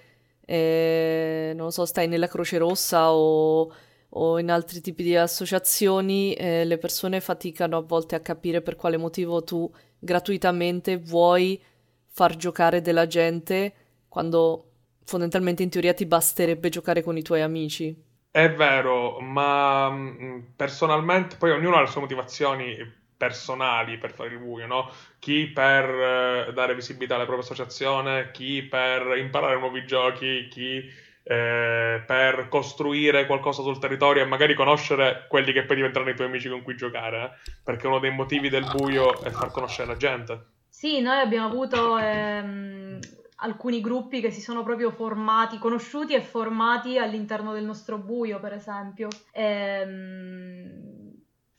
eh, 0.52 1.54
non 1.56 1.72
so, 1.72 1.86
stai 1.86 2.10
nella 2.10 2.28
Croce 2.28 2.58
Rossa 2.58 3.14
o, 3.14 3.72
o 4.10 4.38
in 4.38 4.52
altri 4.52 4.82
tipi 4.82 5.02
di 5.02 5.16
associazioni, 5.16 6.34
eh, 6.34 6.66
le 6.66 6.78
persone 6.78 7.22
faticano 7.22 7.78
a 7.78 7.82
volte 7.82 8.16
a 8.16 8.20
capire 8.20 8.62
per 8.62 8.76
quale 8.76 8.98
motivo 8.98 9.46
tu 9.46 9.72
gratuitamente 9.98 10.98
vuoi 10.98 11.62
far 12.06 12.36
giocare 12.36 12.82
della 12.82 13.08
gente 13.08 13.74
quando 14.10 14.66
fondamentalmente 15.06 15.64
in 15.64 15.70
teoria 15.70 15.94
ti 15.94 16.06
basterebbe 16.06 16.68
giocare 16.68 17.02
con 17.02 17.16
i 17.16 17.22
tuoi 17.22 17.42
amici. 17.42 17.96
È 18.30 18.52
vero, 18.54 19.22
ma 19.22 19.90
mm, 19.90 20.40
personalmente 20.58 21.38
poi 21.38 21.52
ognuno 21.52 21.78
ha 21.78 21.82
le 21.82 21.88
sue 21.88 22.02
motivazioni 22.02 22.76
personali 23.22 24.00
per 24.00 24.12
fare 24.14 24.30
il 24.30 24.40
buio, 24.40 24.66
no? 24.66 24.90
Chi 25.20 25.46
per 25.46 25.86
eh, 25.86 26.54
dare 26.54 26.74
visibilità 26.74 27.14
alla 27.14 27.26
propria 27.26 27.46
associazione, 27.46 28.32
chi 28.32 28.64
per 28.64 29.16
imparare 29.16 29.60
nuovi 29.60 29.86
giochi, 29.86 30.48
chi 30.50 30.78
eh, 31.24 32.04
per 32.04 32.48
costruire 32.50 33.28
qualcosa 33.28 33.62
sul 33.62 33.78
territorio 33.78 34.24
e 34.24 34.26
magari 34.26 34.56
conoscere 34.56 35.28
quelli 35.30 35.54
che 35.54 35.66
poi 35.66 35.76
diventeranno 35.76 36.10
i 36.10 36.16
tuoi 36.16 36.30
amici 36.30 36.50
con 36.50 36.64
cui 36.64 36.76
giocare, 36.76 37.24
eh? 37.24 37.52
perché 37.64 37.86
uno 37.86 38.00
dei 38.00 38.10
motivi 38.10 38.50
del 38.50 38.66
buio 38.76 39.22
è 39.22 39.30
far 39.30 39.52
conoscere 39.52 39.90
la 39.90 39.98
gente. 39.98 40.46
Sì, 40.68 41.00
noi 41.00 41.20
abbiamo 41.20 41.46
avuto 41.46 42.00
ehm, 42.00 42.98
alcuni 43.36 43.82
gruppi 43.82 44.20
che 44.20 44.32
si 44.32 44.42
sono 44.42 44.64
proprio 44.64 44.90
formati, 44.90 45.60
conosciuti 45.60 46.16
e 46.16 46.22
formati 46.22 46.98
all'interno 46.98 47.54
del 47.54 47.66
nostro 47.66 48.00
buio, 48.00 48.40
per 48.40 48.54
esempio. 48.54 49.10
Ehm 49.32 51.11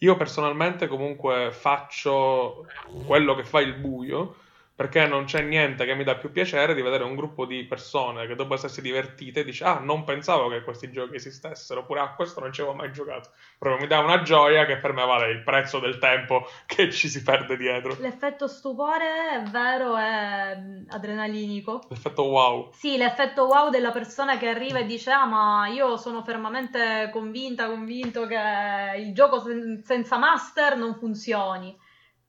io 0.03 0.17
personalmente 0.17 0.89
comunque 0.89 1.51
faccio 1.53 2.67
quello 3.07 3.35
che 3.35 3.45
fa 3.45 3.61
il 3.61 3.75
buio 3.75 4.37
perché 4.75 5.07
non 5.07 5.25
c'è 5.25 5.43
niente 5.43 5.85
che 5.85 5.95
mi 5.95 6.05
dà 6.05 6.17
più 6.17 6.31
piacere 6.33 6.75
di 6.75 6.83
vedere 6.83 7.05
un 7.05 7.15
gruppo 7.15 7.45
di 7.47 7.65
persone 7.67 8.27
che 8.27 8.35
dopo 8.35 8.55
essersi 8.55 8.81
divertite 8.81 9.45
dice 9.45 9.65
ah 9.65 9.79
non 9.79 10.05
pensavo 10.05 10.49
che 10.49 10.63
questi 10.63 10.91
giochi 10.91 11.17
esistessero 11.17 11.81
oppure 11.81 12.01
ah 12.01 12.15
questo 12.15 12.41
non 12.41 12.53
ci 12.53 12.61
avevo 12.63 12.77
mai 12.77 12.91
giocato 12.93 13.31
proprio 13.59 13.81
mi 13.81 13.87
dà 13.87 13.99
una 14.01 14.23
gioia 14.23 14.65
che 14.65 14.79
per 14.79 14.93
me 14.93 15.05
vale 15.05 15.31
il 15.31 15.43
prezzo 15.43 15.79
del 15.79 15.99
tempo 15.99 16.47
che 16.67 16.91
ci 16.91 17.09
si 17.09 17.23
perde 17.23 17.57
dietro 17.57 17.97
L'effetto 18.01 18.47
stupore 18.49 19.05
è 19.37 19.43
vero, 19.51 19.97
è 19.97 20.57
mm, 20.59 20.85
adrenalinico. 20.91 21.83
l'effetto 21.89 22.23
wow 22.25 22.71
Sì, 22.73 22.97
l'effetto 22.97 23.45
wow 23.47 23.71
della 23.71 23.91
persona 23.91 24.37
che 24.39 24.49
arriva 24.49 24.79
e 24.79 24.85
dice: 24.87 25.11
Ah, 25.11 25.27
ma 25.27 25.67
io 25.69 25.97
sono 25.97 26.23
fermamente 26.23 27.11
convinta, 27.13 27.67
convinto 27.69 28.27
che 28.27 28.95
il 28.99 29.13
gioco 29.15 29.41
sen- 29.41 29.83
senza 29.85 30.17
master 30.19 30.77
non 30.77 30.95
funzioni. 30.97 31.77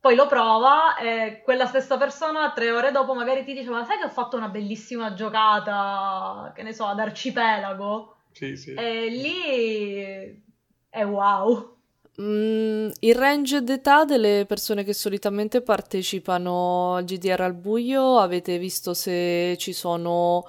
Poi 0.03 0.15
lo 0.15 0.27
prova 0.27 0.97
e 0.97 1.39
quella 1.45 1.65
stessa 1.65 1.95
persona 1.97 2.51
tre 2.51 2.71
ore 2.71 2.91
dopo 2.91 3.13
magari 3.13 3.45
ti 3.45 3.53
dice: 3.53 3.69
Ma 3.69 3.85
sai 3.85 3.97
che 3.99 4.03
ho 4.03 4.09
fatto 4.09 4.35
una 4.35 4.49
bellissima 4.49 5.13
giocata, 5.13 6.51
che 6.53 6.61
ne 6.61 6.73
so, 6.73 6.83
ad 6.83 6.99
arcipelago? 6.99 8.17
sì 8.33 8.57
sì 8.57 8.73
E 8.73 9.07
lì 9.07 10.43
è 10.89 11.05
wow. 11.05 11.77
Mm, 12.21 12.89
il 12.99 13.15
range 13.15 13.63
d'età 13.63 14.03
delle 14.03 14.43
persone 14.45 14.83
che 14.83 14.91
solitamente 14.93 15.61
partecipano 15.61 16.95
al 16.95 17.05
GDR 17.05 17.39
al 17.39 17.53
buio, 17.53 18.17
avete 18.17 18.57
visto 18.57 18.93
se 18.93 19.55
ci 19.57 19.71
sono, 19.71 20.43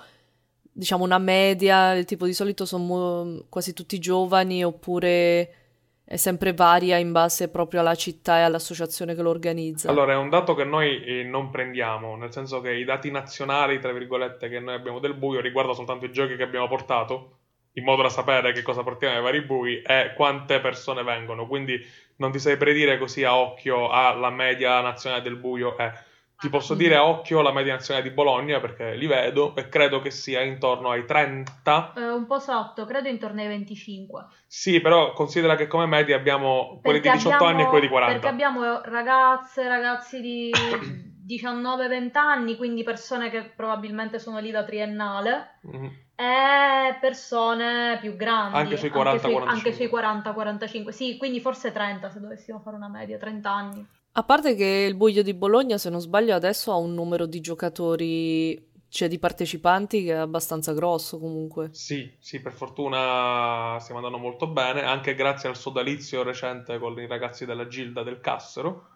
diciamo, 0.73 1.05
una 1.05 1.19
media, 1.19 2.03
tipo 2.03 2.27
di 2.27 2.35
solito 2.35 2.67
sono 2.67 3.45
quasi 3.49 3.73
tutti 3.73 4.01
giovani 4.01 4.65
oppure 4.65 5.64
è 6.07 6.17
sempre 6.17 6.53
varia 6.53 6.99
in 6.99 7.13
base 7.13 7.49
proprio 7.49 7.81
alla 7.81 7.95
città 7.95 8.39
e 8.39 8.43
all'associazione 8.43 9.15
che 9.15 9.23
lo 9.23 9.31
organizza? 9.31 9.89
Allora, 9.91 10.13
è 10.13 10.17
un 10.17 10.29
dato 10.29 10.55
che 10.55 10.65
noi 10.65 11.03
eh, 11.03 11.25
non 11.25 11.49
prendiamo, 11.51 12.15
nel 12.17 12.31
senso 12.31 12.61
che 12.61 12.73
i 12.75 12.85
dati 12.85 13.11
nazionali, 13.11 13.81
tra 13.81 13.93
virgolette, 13.93 14.51
che 14.51 14.61
noi 14.61 14.75
abbiamo 14.75 14.99
del 14.99 15.15
buio 15.15 15.41
riguardano 15.41 15.75
soltanto 15.75 16.05
i 16.05 16.13
giochi 16.13 16.37
che 16.37 16.43
abbiamo 16.43 16.69
portato, 16.69 17.39
in 17.73 17.85
modo 17.85 18.03
da 18.03 18.11
sapere 18.11 18.53
che 18.53 18.63
cosa 18.63 18.83
portiamo 18.83 19.17
ai 19.17 19.23
vari 19.23 19.41
bui 19.41 19.81
e 19.81 20.13
quante 20.15 20.61
persone 20.61 21.03
vengono. 21.03 21.47
Quindi 21.47 21.81
non 22.17 22.31
ti 22.31 22.39
saprei 22.39 22.75
dire 22.75 22.99
così 22.99 23.25
a 23.25 23.37
occhio 23.37 23.89
ah, 23.89 24.15
la 24.15 24.31
media 24.31 24.81
nazionale 24.83 25.23
del 25.23 25.37
buio 25.37 25.77
è. 25.77 25.91
Ti 26.37 26.49
posso 26.51 26.75
dire 26.75 26.97
a 26.97 27.07
occhio 27.07 27.41
la 27.41 27.53
media 27.53 27.73
nazionale 27.75 28.07
di 28.09 28.15
Bologna 28.15 28.61
perché 28.61 28.95
li 28.97 29.07
vedo 29.07 29.55
e 29.57 29.69
credo 29.69 30.01
che 30.01 30.11
sia 30.11 30.43
intorno 30.43 30.91
ai 30.91 31.07
30. 31.07 31.93
Eh, 31.97 32.11
un 32.11 32.27
po' 32.27 32.39
sotto, 32.39 32.85
credo 32.85 33.09
intorno 33.09 33.41
ai 33.41 33.47
25. 33.47 34.27
Sì, 34.47 34.81
però 34.81 35.13
considera 35.13 35.55
che 35.57 35.67
come 35.67 35.87
media 35.87 36.17
abbiamo 36.17 36.81
quelli 36.83 36.99
di 37.01 37.05
Perché 37.09 37.19
18 37.19 37.37
abbiamo- 37.37 37.53
anni 37.55 37.63
e 37.63 37.67
quelli 37.69 37.87
di 37.87 37.91
40. 37.91 38.13
Perché 38.13 38.29
abbiamo 38.29 38.81
ragazze, 38.83 39.67
ragazzi 39.69 40.21
di 40.21 40.51
19-20 41.25 42.19
anni, 42.19 42.57
quindi 42.57 42.83
persone 42.83 43.31
che 43.31 43.45
probabilmente 43.57 44.19
sono 44.19 44.39
lì 44.41 44.51
da 44.51 44.65
triennale, 44.65 45.59
Mhm. 45.63 45.93
e 46.17 46.97
persone 47.01 47.97
più 48.01 48.17
grandi. 48.17 48.59
Anche 48.59 48.77
sui 48.77 48.91
40-45. 48.91 49.49
Anche 49.51 49.73
sui 49.73 49.89
40-45. 49.89 50.93
Sì, 50.93 51.17
quindi 51.17 51.41
forse 51.41 51.73
30 51.73 52.11
se 52.11 52.21
dovessimo 52.21 52.61
fare 52.61 52.77
una 52.77 52.89
media, 52.89 53.17
30 53.19 53.51
anni. 53.51 53.87
A 54.17 54.23
parte 54.23 54.55
che 54.55 54.87
il 54.89 54.95
buio 54.95 55.25
di 55.25 55.35
Bologna, 55.35 55.77
se 55.77 55.91
non 55.91 56.01
sbaglio, 56.01 56.37
adesso 56.37 56.71
ha 56.71 56.77
un 56.77 56.95
numero 56.95 57.27
di 57.27 57.41
giocatori, 57.41 58.71
cioè 58.89 59.09
di 59.09 59.19
partecipanti 59.19 60.05
che 60.05 60.13
è 60.13 60.17
abbastanza 60.17 60.73
grosso 60.73 61.19
comunque. 61.19 61.71
Sì, 61.73 62.15
sì, 62.21 62.41
per 62.41 62.53
fortuna 62.53 63.77
stiamo 63.81 63.99
andando 63.99 64.19
molto 64.19 64.47
bene, 64.47 64.85
anche 64.85 65.17
grazie 65.17 65.49
al 65.49 65.57
sodalizio 65.57 66.23
recente 66.23 66.79
con 66.79 66.97
i 67.01 67.09
ragazzi 67.09 67.45
della 67.45 67.67
Gilda 67.67 68.05
del 68.05 68.21
Cassero, 68.21 68.87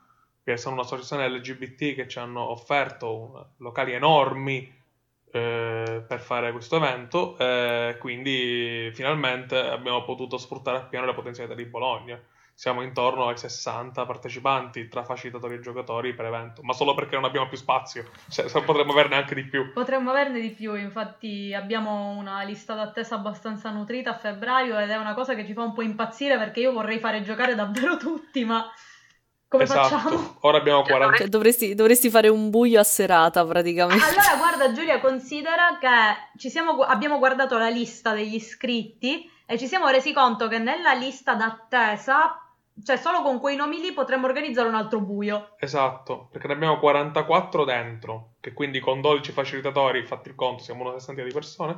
che 0.44 0.56
sono 0.56 0.76
un'associazione 0.76 1.28
LGBT 1.28 1.96
che 1.96 2.06
ci 2.06 2.20
hanno 2.20 2.50
offerto 2.50 3.54
locali 3.56 3.94
enormi 3.94 4.72
eh, 5.32 6.04
per 6.06 6.20
fare 6.20 6.52
questo 6.52 6.76
evento, 6.76 7.36
e 7.38 7.96
quindi 7.98 8.88
finalmente 8.94 9.58
abbiamo 9.58 10.04
potuto 10.04 10.38
sfruttare 10.38 10.78
appieno 10.78 11.06
le 11.06 11.14
potenzialità 11.14 11.56
di 11.56 11.64
Bologna. 11.64 12.22
Siamo 12.58 12.82
intorno 12.82 13.28
ai 13.28 13.38
60 13.38 14.04
partecipanti 14.04 14.88
tra 14.88 15.04
facilitatori 15.04 15.54
e 15.54 15.60
giocatori 15.60 16.12
per 16.12 16.24
evento, 16.24 16.60
ma 16.64 16.72
solo 16.72 16.92
perché 16.92 17.14
non 17.14 17.22
abbiamo 17.22 17.46
più 17.46 17.56
spazio, 17.56 18.10
cioè, 18.28 18.48
se- 18.48 18.62
potremmo 18.62 18.90
averne 18.90 19.14
anche 19.14 19.36
di 19.36 19.44
più. 19.44 19.72
Potremmo 19.72 20.10
averne 20.10 20.40
di 20.40 20.50
più, 20.50 20.74
infatti 20.74 21.54
abbiamo 21.54 22.16
una 22.16 22.42
lista 22.42 22.74
d'attesa 22.74 23.14
abbastanza 23.14 23.70
nutrita 23.70 24.10
a 24.10 24.18
febbraio 24.18 24.76
ed 24.76 24.90
è 24.90 24.96
una 24.96 25.14
cosa 25.14 25.36
che 25.36 25.46
ci 25.46 25.52
fa 25.52 25.62
un 25.62 25.72
po' 25.72 25.82
impazzire 25.82 26.36
perché 26.36 26.58
io 26.58 26.72
vorrei 26.72 26.98
fare 26.98 27.22
giocare 27.22 27.54
davvero 27.54 27.96
tutti, 27.96 28.44
ma 28.44 28.68
come 29.46 29.62
esatto, 29.62 29.96
facciamo? 29.96 30.36
ora 30.40 30.58
abbiamo 30.58 30.82
40. 30.82 31.16
Cioè, 31.16 31.28
dovresti, 31.28 31.74
dovresti 31.76 32.10
fare 32.10 32.26
un 32.26 32.50
buio 32.50 32.80
a 32.80 32.84
serata 32.84 33.46
praticamente. 33.46 34.04
Allora, 34.04 34.34
guarda 34.36 34.72
Giulia, 34.72 34.98
considera 34.98 35.78
che 35.78 36.36
ci 36.36 36.50
siamo 36.50 36.80
abbiamo 36.80 37.18
guardato 37.18 37.56
la 37.56 37.68
lista 37.68 38.14
degli 38.14 38.34
iscritti 38.34 39.30
e 39.46 39.56
ci 39.56 39.68
siamo 39.68 39.88
resi 39.88 40.12
conto 40.12 40.48
che 40.48 40.58
nella 40.58 40.92
lista 40.92 41.34
d'attesa, 41.34 42.47
cioè 42.84 42.96
solo 42.96 43.22
con 43.22 43.38
quei 43.40 43.56
nomi 43.56 43.80
lì 43.80 43.92
potremmo 43.92 44.26
organizzare 44.26 44.68
un 44.68 44.74
altro 44.74 45.00
buio. 45.00 45.54
Esatto, 45.58 46.28
perché 46.30 46.46
ne 46.46 46.54
abbiamo 46.54 46.78
44 46.78 47.64
dentro, 47.64 48.34
che 48.40 48.52
quindi 48.52 48.80
con 48.80 49.00
12 49.00 49.32
facilitatori, 49.32 50.04
fatti 50.04 50.28
il 50.28 50.34
conto, 50.34 50.62
siamo 50.62 50.82
una 50.82 50.98
sessantina 50.98 51.26
di 51.26 51.32
persone, 51.32 51.76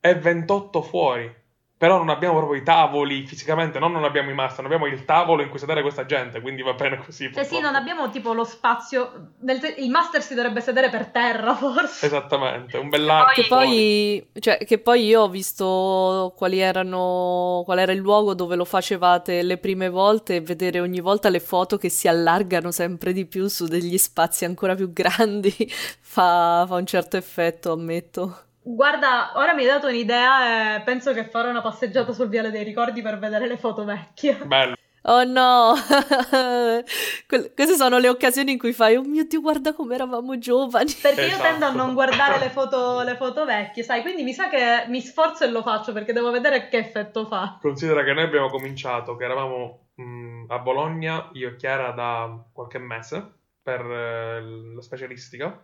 e 0.00 0.14
28 0.14 0.82
fuori. 0.82 1.44
Però 1.78 1.98
non 1.98 2.08
abbiamo 2.08 2.38
proprio 2.38 2.58
i 2.58 2.64
tavoli 2.64 3.26
fisicamente, 3.26 3.78
no, 3.78 3.88
non 3.88 4.04
abbiamo 4.04 4.30
i 4.30 4.34
master, 4.34 4.64
non 4.64 4.72
abbiamo 4.72 4.90
il 4.90 5.04
tavolo 5.04 5.42
in 5.42 5.50
cui 5.50 5.58
sedere 5.58 5.82
questa 5.82 6.06
gente, 6.06 6.40
quindi 6.40 6.62
va 6.62 6.72
bene 6.72 6.96
così. 7.04 7.30
Cioè 7.30 7.44
sì, 7.44 7.60
non 7.60 7.74
abbiamo 7.74 8.08
tipo 8.08 8.32
lo 8.32 8.44
spazio, 8.44 9.32
nel 9.40 9.60
te- 9.60 9.74
il 9.76 9.90
master 9.90 10.22
si 10.22 10.34
dovrebbe 10.34 10.62
sedere 10.62 10.88
per 10.88 11.08
terra 11.08 11.52
forse. 11.54 12.06
Esattamente, 12.06 12.78
un 12.78 12.88
bell'arco 12.88 13.42
Che 13.42 13.46
poi, 13.46 14.26
cioè, 14.38 14.56
che 14.64 14.78
poi 14.78 15.04
io 15.04 15.20
ho 15.22 15.28
visto 15.28 16.32
quali 16.34 16.60
erano, 16.60 17.60
qual 17.66 17.78
era 17.78 17.92
il 17.92 17.98
luogo 17.98 18.32
dove 18.32 18.56
lo 18.56 18.64
facevate 18.64 19.42
le 19.42 19.58
prime 19.58 19.90
volte 19.90 20.36
e 20.36 20.40
vedere 20.40 20.80
ogni 20.80 21.00
volta 21.00 21.28
le 21.28 21.40
foto 21.40 21.76
che 21.76 21.90
si 21.90 22.08
allargano 22.08 22.70
sempre 22.70 23.12
di 23.12 23.26
più 23.26 23.48
su 23.48 23.66
degli 23.66 23.98
spazi 23.98 24.46
ancora 24.46 24.74
più 24.74 24.94
grandi 24.94 25.52
fa, 26.00 26.64
fa 26.66 26.74
un 26.74 26.86
certo 26.86 27.18
effetto, 27.18 27.72
ammetto. 27.72 28.44
Guarda, 28.68 29.30
ora 29.36 29.54
mi 29.54 29.60
hai 29.60 29.68
dato 29.68 29.86
un'idea 29.86 30.74
e 30.74 30.80
penso 30.80 31.12
che 31.12 31.28
farò 31.28 31.50
una 31.50 31.62
passeggiata 31.62 32.12
sul 32.12 32.28
Viale 32.28 32.50
dei 32.50 32.64
Ricordi 32.64 33.00
per 33.00 33.16
vedere 33.16 33.46
le 33.46 33.58
foto 33.58 33.84
vecchie. 33.84 34.34
Bello. 34.44 34.74
Oh 35.02 35.22
no! 35.22 35.72
Que- 37.28 37.52
queste 37.54 37.76
sono 37.76 37.98
le 37.98 38.08
occasioni 38.08 38.50
in 38.50 38.58
cui 38.58 38.72
fai, 38.72 38.96
oh 38.96 39.02
mio 39.02 39.24
Dio, 39.24 39.40
guarda 39.40 39.72
come 39.72 39.94
eravamo 39.94 40.36
giovani. 40.38 40.90
Perché 41.00 41.20
io 41.20 41.26
Esatto. 41.28 41.42
tendo 41.44 41.66
a 41.66 41.70
non 41.70 41.94
guardare 41.94 42.40
le 42.40 42.50
foto, 42.50 43.02
le 43.06 43.14
foto 43.14 43.44
vecchie, 43.44 43.84
sai? 43.84 44.02
Quindi 44.02 44.24
mi 44.24 44.32
sa 44.32 44.48
che 44.48 44.86
mi 44.88 45.00
sforzo 45.00 45.44
e 45.44 45.48
lo 45.48 45.62
faccio 45.62 45.92
perché 45.92 46.12
devo 46.12 46.32
vedere 46.32 46.66
che 46.68 46.78
effetto 46.78 47.24
fa. 47.26 47.58
Considera 47.60 48.02
che 48.02 48.14
noi 48.14 48.24
abbiamo 48.24 48.48
cominciato, 48.48 49.14
che 49.14 49.24
eravamo 49.24 49.90
mh, 49.94 50.46
a 50.48 50.58
Bologna, 50.58 51.28
io 51.34 51.50
e 51.50 51.56
Chiara, 51.56 51.92
da 51.92 52.36
qualche 52.52 52.78
mese 52.78 53.24
per 53.62 53.80
eh, 53.80 54.40
la 54.74 54.82
specialistica 54.82 55.56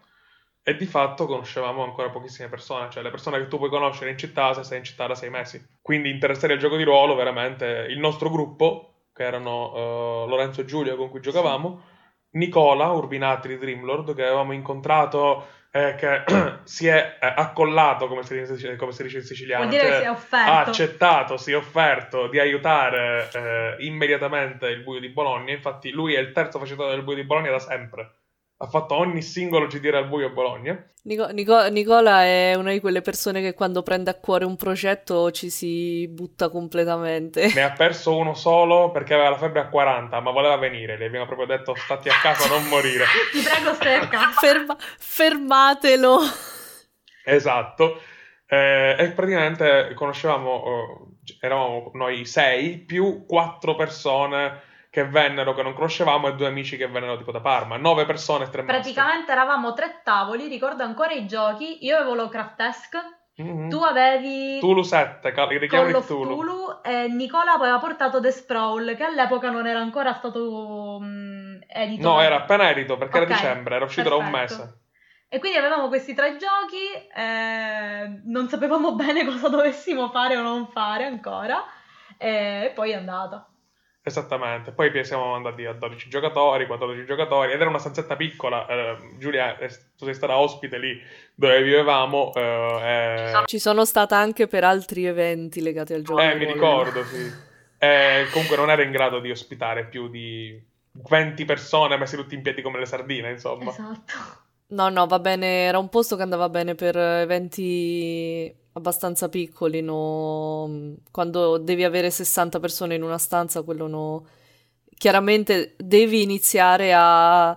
e 0.65 0.77
di 0.77 0.87
fatto 0.87 1.27
conoscevamo 1.27 1.83
ancora 1.83 2.11
pochissime 2.11 2.49
persone, 2.49 2.89
cioè 2.91 3.03
le 3.03 3.11
persone 3.11 3.39
che 3.39 3.49
tu 3.49 3.59
puoi 3.59 3.69
conoscere 3.69 4.11
in 4.11 4.19
città 4.19 4.55
se 4.55 4.63
sei 4.63 4.79
in 4.79 4.85
città 4.85 5.07
da 5.07 5.15
sei 5.15 5.29
mesi. 5.29 5.61
Quindi 5.81 6.11
interessati 6.11 6.53
al 6.53 6.59
gioco 6.59 6.77
di 6.77 6.85
ruolo, 6.85 7.15
veramente 7.15 7.87
il 7.89 7.99
nostro 7.99 8.31
gruppo, 8.31 9.09
che 9.13 9.25
erano 9.25 9.73
eh, 9.75 10.29
Lorenzo 10.29 10.61
e 10.61 10.65
Giulio 10.65 10.97
con 10.97 11.11
cui 11.11 11.21
giocavamo, 11.21 11.83
Nicola 12.33 12.91
Urbinati 12.91 13.49
di 13.49 13.59
Dreamlord, 13.59 14.15
che 14.15 14.23
avevamo 14.23 14.53
incontrato 14.53 15.47
e 15.75 15.95
che 15.97 16.23
si 16.65 16.87
è 16.87 17.19
eh, 17.21 17.35
accollato, 17.35 18.07
come 18.07 18.23
si 18.23 18.39
dice, 18.39 18.77
come 18.77 18.93
si 18.93 19.03
dice 19.03 19.19
in 19.19 19.25
siciliano. 19.25 19.67
Vuol 19.67 19.75
dire 19.75 19.83
cioè 19.85 19.93
che 19.93 19.99
si 19.99 20.05
è 20.05 20.07
ha 20.07 20.13
offerto. 20.13 20.71
accettato, 20.71 21.37
si 21.39 21.53
è 21.53 21.57
offerto 21.57 22.29
di 22.29 22.39
aiutare 22.39 23.29
eh, 23.33 23.77
immediatamente 23.85 24.69
il 24.69 24.83
buio 24.83 25.01
di 25.01 25.09
Bologna. 25.09 25.53
Infatti, 25.53 25.91
lui 25.91 26.15
è 26.15 26.21
il 26.21 26.33
terzo 26.33 26.59
facilitore 26.59 26.91
del 26.91 27.03
buio 27.03 27.17
di 27.17 27.25
Bologna 27.25 27.51
da 27.51 27.59
sempre. 27.59 28.22
Ha 28.63 28.69
fatto 28.69 28.95
ogni 28.95 29.23
singolo 29.23 29.67
GDR 29.67 29.97
al 29.97 30.07
buio 30.07 30.29
a 30.29 30.31
Bologna. 30.31 30.81
Nico- 31.03 31.27
Nico- 31.31 31.67
Nicola 31.69 32.23
è 32.23 32.55
una 32.55 32.71
di 32.71 32.79
quelle 32.79 33.01
persone 33.01 33.41
che 33.41 33.55
quando 33.55 33.83
prende 33.83 34.11
a 34.11 34.15
cuore 34.15 34.45
un 34.45 34.55
progetto 34.55 35.33
ci 35.33 35.51
si 35.51 36.07
butta 36.09 36.49
completamente. 36.49 37.51
Ne 37.53 37.63
ha 37.65 37.73
perso 37.73 38.17
uno 38.17 38.35
solo 38.35 38.93
perché 38.93 39.15
aveva 39.15 39.31
la 39.31 39.37
febbre 39.37 39.63
a 39.63 39.69
40, 39.69 40.21
ma 40.21 40.31
voleva 40.31 40.57
venire. 40.59 40.97
Le 40.97 41.07
abbiamo 41.07 41.27
proprio 41.27 41.49
detto: 41.49 41.75
stati 41.75 42.09
a 42.09 42.15
casa, 42.23 42.49
non 42.49 42.69
morire. 42.69 43.05
Ti 43.35 43.41
prego, 43.43 43.75
stai 43.75 43.95
a 43.97 44.07
casa. 44.07 44.39
Ferma- 44.39 44.77
fermatelo! 44.79 46.19
Esatto. 47.25 48.01
Eh, 48.47 48.95
e 48.97 49.09
praticamente 49.11 49.93
conoscevamo, 49.95 50.63
eh, 50.65 51.37
eravamo 51.41 51.91
noi 51.95 52.25
sei 52.27 52.79
più 52.79 53.25
quattro 53.27 53.75
persone 53.75 54.71
che 54.93 55.07
vennero 55.09 55.55
che 55.55 55.63
non 55.63 55.73
conoscevamo 55.73 56.29
e 56.29 56.35
due 56.35 56.49
amici 56.49 56.77
che 56.77 56.87
vennero 56.87 57.17
tipo 57.17 57.33
da 57.33 57.41
Parma. 57.41 57.79
Nove 57.79 58.05
persone 58.05 58.45
e 58.45 58.51
tre 58.51 58.61
master. 58.61 58.83
Praticamente 58.83 59.33
eravamo 59.33 59.73
tre 59.73 60.03
tavoli, 60.05 60.49
ricordo 60.49 60.83
ancora 60.83 61.13
i 61.15 61.27
giochi. 61.27 61.83
Io 61.87 61.97
avevo 61.97 62.15
lo 62.15 62.29
Craftesk, 62.29 62.99
Mhm. 63.37 63.71
tu 63.71 63.79
avevi 63.79 64.59
Tulu 64.61 64.83
7, 64.83 65.33
cal- 65.33 65.49
richiami 65.49 65.93
Call 65.93 66.05
Tulu. 66.05 66.35
Tulu 66.35 66.81
e 66.85 67.09
Nicola 67.09 67.53
aveva 67.55 67.79
portato 67.79 68.21
The 68.21 68.31
Sprawl 68.31 68.95
che 68.95 69.05
all'epoca 69.05 69.49
non 69.49 69.67
era 69.67 69.79
ancora 69.81 70.13
stato 70.13 70.99
mm, 71.01 71.61
edito. 71.69 72.07
No, 72.07 72.21
era 72.21 72.37
appena 72.37 72.69
edito 72.69 72.99
perché 72.99 73.17
Ok, 73.17 73.25
era 73.25 73.33
dicembre, 73.35 73.77
era 73.77 73.85
uscito 73.87 74.11
da 74.11 74.17
un 74.17 74.31
perfetto. 74.31 74.61
mese. 74.61 74.81
E 75.31 75.39
quindi 75.39 75.57
avevamo 75.57 75.89
questi 75.89 76.13
tre 76.13 76.37
giochi, 76.37 77.09
eh, 77.17 78.21
non 78.25 78.47
sapevamo 78.51 78.93
bene 78.97 79.25
cosa 79.25 79.49
dovessimo 79.49 80.11
fare 80.11 80.37
o 80.37 80.43
non 80.43 80.67
fare 80.69 81.07
ancora, 81.07 81.65
e 82.19 82.71
poi 82.75 82.91
è 82.91 82.97
andata. 82.97 83.47
Esattamente, 84.05 84.73
poi 84.73 85.05
siamo 85.05 85.35
andati 85.35 85.65
a 85.65 85.75
12 85.75 86.09
giocatori, 86.09 86.67
14 86.67 87.07
giocatori 87.07 87.53
ed 87.53 87.61
era 87.61 87.71
una 87.71 87.79
stanzetta 87.79 88.17
piccola. 88.17 88.67
Eh, 88.67 88.97
Giulia, 89.17 89.57
eh, 89.59 89.69
tu 89.97 90.07
sei 90.07 90.15
stata 90.15 90.39
ospite 90.39 90.77
lì 90.77 91.01
dove 91.37 91.63
vivevamo. 91.63 92.33
Eh, 92.35 93.43
Ci 93.45 93.61
sono 93.61 93.85
stata 93.85 94.17
anche 94.17 94.49
per 94.49 94.65
altri 94.65 95.07
eventi 95.07 95.61
legati 95.61 95.95
al 95.95 96.03
gioco. 96.03 96.21
Eh, 96.21 96.35
mi 96.35 96.47
ricordo, 96.47 97.05
sì. 97.05 97.31
Eh, 97.79 98.27
comunque 98.33 98.57
non 98.57 98.71
era 98.71 98.83
in 98.83 98.91
grado 98.91 99.21
di 99.21 99.31
ospitare 99.31 99.87
più 99.87 100.09
di 100.09 100.61
20 100.93 101.45
persone 101.45 101.97
messe 101.97 102.17
tutti 102.17 102.35
in 102.35 102.43
piedi 102.43 102.61
come 102.61 102.81
le 102.81 102.87
sardine, 102.87 103.31
insomma. 103.31 103.71
Esatto. 103.71 104.41
No, 104.73 104.89
no, 104.89 105.07
va 105.07 105.21
bene, 105.21 105.67
era 105.67 105.79
un 105.79 105.89
posto 105.89 106.17
che 106.17 106.23
andava 106.23 106.49
bene 106.49 106.75
per 106.75 106.97
eventi 106.97 108.53
abbastanza 108.73 109.29
piccoli, 109.29 109.81
no? 109.83 110.97
quando 111.11 111.59
devi 111.59 111.85
avere 111.85 112.11
60 112.11 112.61
persone 112.61 112.95
in 112.95 113.03
una 113.03 113.19
stanza, 113.19 113.63
quello 113.63 113.87
no. 113.87 114.27
Chiaramente 114.97 115.75
devi 115.77 116.23
iniziare 116.23 116.93
a... 116.95 117.57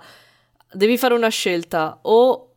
devi 0.72 0.98
fare 0.98 1.14
una 1.14 1.30
scelta, 1.30 2.00
o 2.02 2.52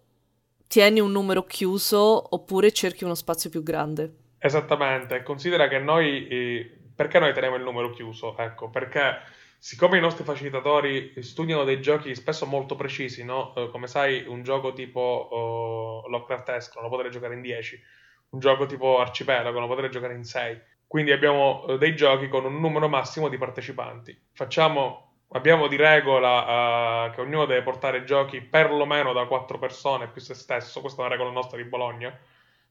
tieni 0.66 1.00
un 1.00 1.12
numero 1.12 1.44
chiuso 1.44 2.34
oppure 2.34 2.72
cerchi 2.72 3.04
uno 3.04 3.14
spazio 3.14 3.50
più 3.50 3.62
grande. 3.62 4.14
Esattamente, 4.38 5.22
considera 5.22 5.68
che 5.68 5.78
noi, 5.78 6.26
eh, 6.28 6.78
perché 6.94 7.18
noi 7.18 7.32
teniamo 7.32 7.56
il 7.56 7.62
numero 7.62 7.90
chiuso? 7.90 8.36
Ecco, 8.38 8.70
perché 8.70 9.18
siccome 9.58 9.98
i 9.98 10.00
nostri 10.00 10.24
facilitatori 10.24 11.12
studiano 11.20 11.64
dei 11.64 11.80
giochi 11.80 12.14
spesso 12.14 12.46
molto 12.46 12.76
precisi, 12.76 13.24
no? 13.24 13.54
Eh, 13.56 13.68
come 13.70 13.88
sai, 13.88 14.24
un 14.26 14.42
gioco 14.42 14.72
tipo 14.72 15.00
oh, 15.00 16.08
Lovecraft 16.08 16.48
Esque 16.50 16.80
non 16.80 16.84
lo 16.84 16.94
potrei 16.94 17.10
giocare 17.10 17.34
in 17.34 17.40
10 17.40 17.82
un 18.30 18.40
gioco 18.40 18.66
tipo 18.66 18.98
Arcipelago, 18.98 19.60
lo 19.60 19.66
potrei 19.66 19.90
giocare 19.90 20.14
in 20.14 20.24
6. 20.24 20.60
Quindi 20.86 21.12
abbiamo 21.12 21.66
eh, 21.66 21.78
dei 21.78 21.94
giochi 21.94 22.28
con 22.28 22.44
un 22.44 22.60
numero 22.60 22.88
massimo 22.88 23.28
di 23.28 23.36
partecipanti. 23.36 24.18
Facciamo, 24.32 25.24
abbiamo 25.32 25.66
di 25.66 25.76
regola 25.76 27.06
uh, 27.06 27.14
che 27.14 27.20
ognuno 27.20 27.44
deve 27.44 27.62
portare 27.62 28.04
giochi 28.04 28.40
perlomeno 28.40 29.12
da 29.12 29.26
4 29.26 29.58
persone 29.58 30.08
più 30.08 30.20
se 30.20 30.34
stesso, 30.34 30.80
questa 30.80 31.02
è 31.02 31.06
una 31.06 31.14
regola 31.14 31.30
nostra 31.30 31.58
di 31.58 31.64
Bologna, 31.64 32.16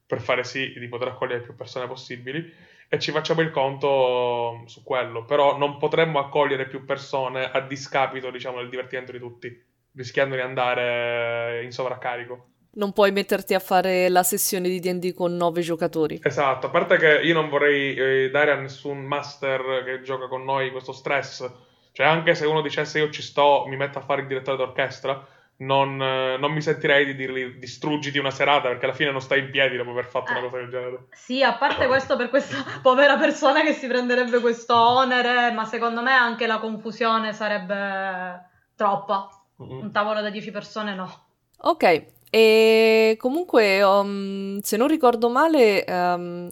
per 0.06 0.20
fare 0.20 0.42
sì 0.42 0.72
di 0.78 0.88
poter 0.88 1.08
accogliere 1.08 1.42
più 1.42 1.54
persone 1.54 1.86
possibili 1.86 2.52
e 2.88 2.98
ci 2.98 3.12
facciamo 3.12 3.42
il 3.42 3.50
conto 3.50 4.62
su 4.66 4.82
quello, 4.82 5.24
però 5.24 5.58
non 5.58 5.76
potremmo 5.76 6.18
accogliere 6.18 6.66
più 6.66 6.84
persone 6.84 7.50
a 7.50 7.60
discapito, 7.60 8.30
diciamo, 8.30 8.58
del 8.58 8.70
divertimento 8.70 9.12
di 9.12 9.18
tutti, 9.18 9.64
rischiando 9.92 10.34
di 10.34 10.40
andare 10.40 11.62
in 11.62 11.70
sovraccarico 11.70 12.46
non 12.72 12.92
puoi 12.92 13.10
metterti 13.12 13.54
a 13.54 13.58
fare 13.58 14.08
la 14.08 14.22
sessione 14.22 14.68
di 14.68 14.80
DD 14.80 15.14
con 15.14 15.36
nove 15.36 15.62
giocatori. 15.62 16.20
Esatto, 16.22 16.66
a 16.66 16.70
parte 16.70 16.96
che 16.96 17.20
io 17.22 17.34
non 17.34 17.48
vorrei 17.48 17.94
eh, 17.94 18.30
dare 18.30 18.52
a 18.52 18.56
nessun 18.56 18.98
master 18.98 19.82
che 19.84 20.02
gioca 20.02 20.28
con 20.28 20.44
noi 20.44 20.70
questo 20.70 20.92
stress. 20.92 21.50
Cioè, 21.92 22.06
anche 22.06 22.34
se 22.34 22.46
uno 22.46 22.62
dicesse 22.62 22.98
io 22.98 23.10
ci 23.10 23.22
sto, 23.22 23.64
mi 23.66 23.76
metto 23.76 23.98
a 23.98 24.02
fare 24.02 24.20
il 24.20 24.28
direttore 24.28 24.56
d'orchestra, 24.56 25.26
non, 25.58 26.00
eh, 26.00 26.36
non 26.38 26.52
mi 26.52 26.62
sentirei 26.62 27.04
di 27.04 27.16
dirgli 27.16 27.58
distruggiti 27.58 28.18
una 28.18 28.30
serata 28.30 28.68
perché 28.68 28.84
alla 28.84 28.94
fine 28.94 29.10
non 29.10 29.20
stai 29.20 29.40
in 29.40 29.50
piedi 29.50 29.76
dopo 29.76 29.90
aver 29.90 30.06
fatto 30.06 30.30
eh, 30.30 30.32
una 30.32 30.42
cosa 30.42 30.56
del 30.58 30.68
genere. 30.68 31.06
Sì, 31.12 31.42
a 31.42 31.54
parte 31.54 31.86
questo 31.86 32.16
per 32.16 32.28
questa 32.28 32.64
povera 32.82 33.16
persona 33.16 33.62
che 33.62 33.72
si 33.72 33.86
prenderebbe 33.88 34.40
questo 34.40 34.76
onere, 34.76 35.50
ma 35.52 35.64
secondo 35.64 36.02
me 36.02 36.12
anche 36.12 36.46
la 36.46 36.58
confusione 36.58 37.32
sarebbe 37.32 38.46
troppa. 38.76 39.28
Mm-hmm. 39.60 39.78
Un 39.80 39.90
tavolo 39.90 40.20
da 40.20 40.30
10 40.30 40.50
persone 40.52 40.94
no. 40.94 41.26
Ok, 41.62 42.04
e 42.30 43.16
comunque, 43.18 43.82
um, 43.82 44.58
se 44.60 44.76
non 44.76 44.88
ricordo 44.88 45.30
male, 45.30 45.84
um, 45.88 46.48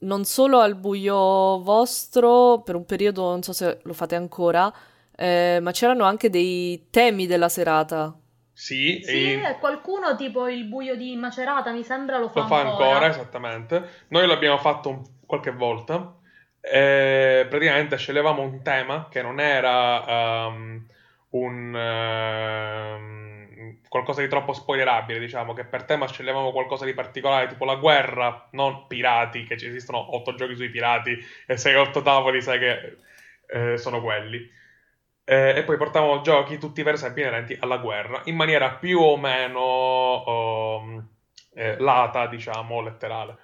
non 0.00 0.24
solo 0.24 0.60
al 0.60 0.74
buio 0.74 1.62
vostro, 1.62 2.62
per 2.64 2.74
un 2.74 2.84
periodo, 2.84 3.30
non 3.30 3.42
so 3.42 3.52
se 3.52 3.78
lo 3.82 3.92
fate 3.92 4.16
ancora, 4.16 4.72
eh, 5.16 5.58
ma 5.60 5.70
c'erano 5.70 6.04
anche 6.04 6.30
dei 6.30 6.86
temi 6.90 7.26
della 7.26 7.48
serata. 7.48 8.14
Sì, 8.52 9.00
sì 9.04 9.34
e... 9.34 9.56
qualcuno 9.60 10.16
tipo 10.16 10.48
il 10.48 10.64
buio 10.64 10.96
di 10.96 11.14
Macerata, 11.14 11.70
mi 11.70 11.84
sembra, 11.84 12.18
lo 12.18 12.28
fa, 12.28 12.40
lo 12.40 12.46
fa 12.46 12.56
ancora. 12.60 12.88
ancora. 12.88 13.08
esattamente. 13.08 13.88
Noi 14.08 14.26
l'abbiamo 14.26 14.58
fatto 14.58 15.02
qualche 15.26 15.52
volta. 15.52 16.14
E 16.60 17.46
praticamente 17.48 17.96
sceglievamo 17.96 18.42
un 18.42 18.62
tema 18.62 19.06
che 19.08 19.22
non 19.22 19.38
era 19.38 20.48
um, 20.48 20.84
un... 21.30 21.74
Uh 23.14 23.27
qualcosa 23.88 24.20
di 24.20 24.28
troppo 24.28 24.52
spoilerabile, 24.52 25.18
diciamo, 25.18 25.52
che 25.54 25.64
per 25.64 25.84
tema 25.84 26.06
sceglievamo 26.06 26.52
qualcosa 26.52 26.84
di 26.84 26.94
particolare, 26.94 27.48
tipo 27.48 27.64
la 27.64 27.76
guerra, 27.76 28.48
non 28.52 28.86
pirati, 28.86 29.44
che 29.44 29.56
ci 29.56 29.66
esistono 29.66 30.14
otto 30.14 30.34
giochi 30.34 30.54
sui 30.54 30.70
pirati 30.70 31.16
e 31.46 31.54
6-8 31.54 32.02
tavoli, 32.02 32.40
sai 32.42 32.58
che 32.58 32.96
eh, 33.46 33.76
sono 33.78 34.00
quelli. 34.00 34.56
Eh, 35.24 35.54
e 35.56 35.62
poi 35.64 35.76
portavamo 35.76 36.22
giochi 36.22 36.56
tutti 36.58 36.82
per 36.82 36.94
esempio 36.94 37.22
inerenti 37.22 37.56
alla 37.60 37.76
guerra, 37.78 38.22
in 38.24 38.36
maniera 38.36 38.70
più 38.74 38.98
o 39.00 39.16
meno 39.16 39.60
oh, 39.60 41.04
eh, 41.54 41.76
lata, 41.78 42.26
diciamo, 42.26 42.80
letterale. 42.80 43.36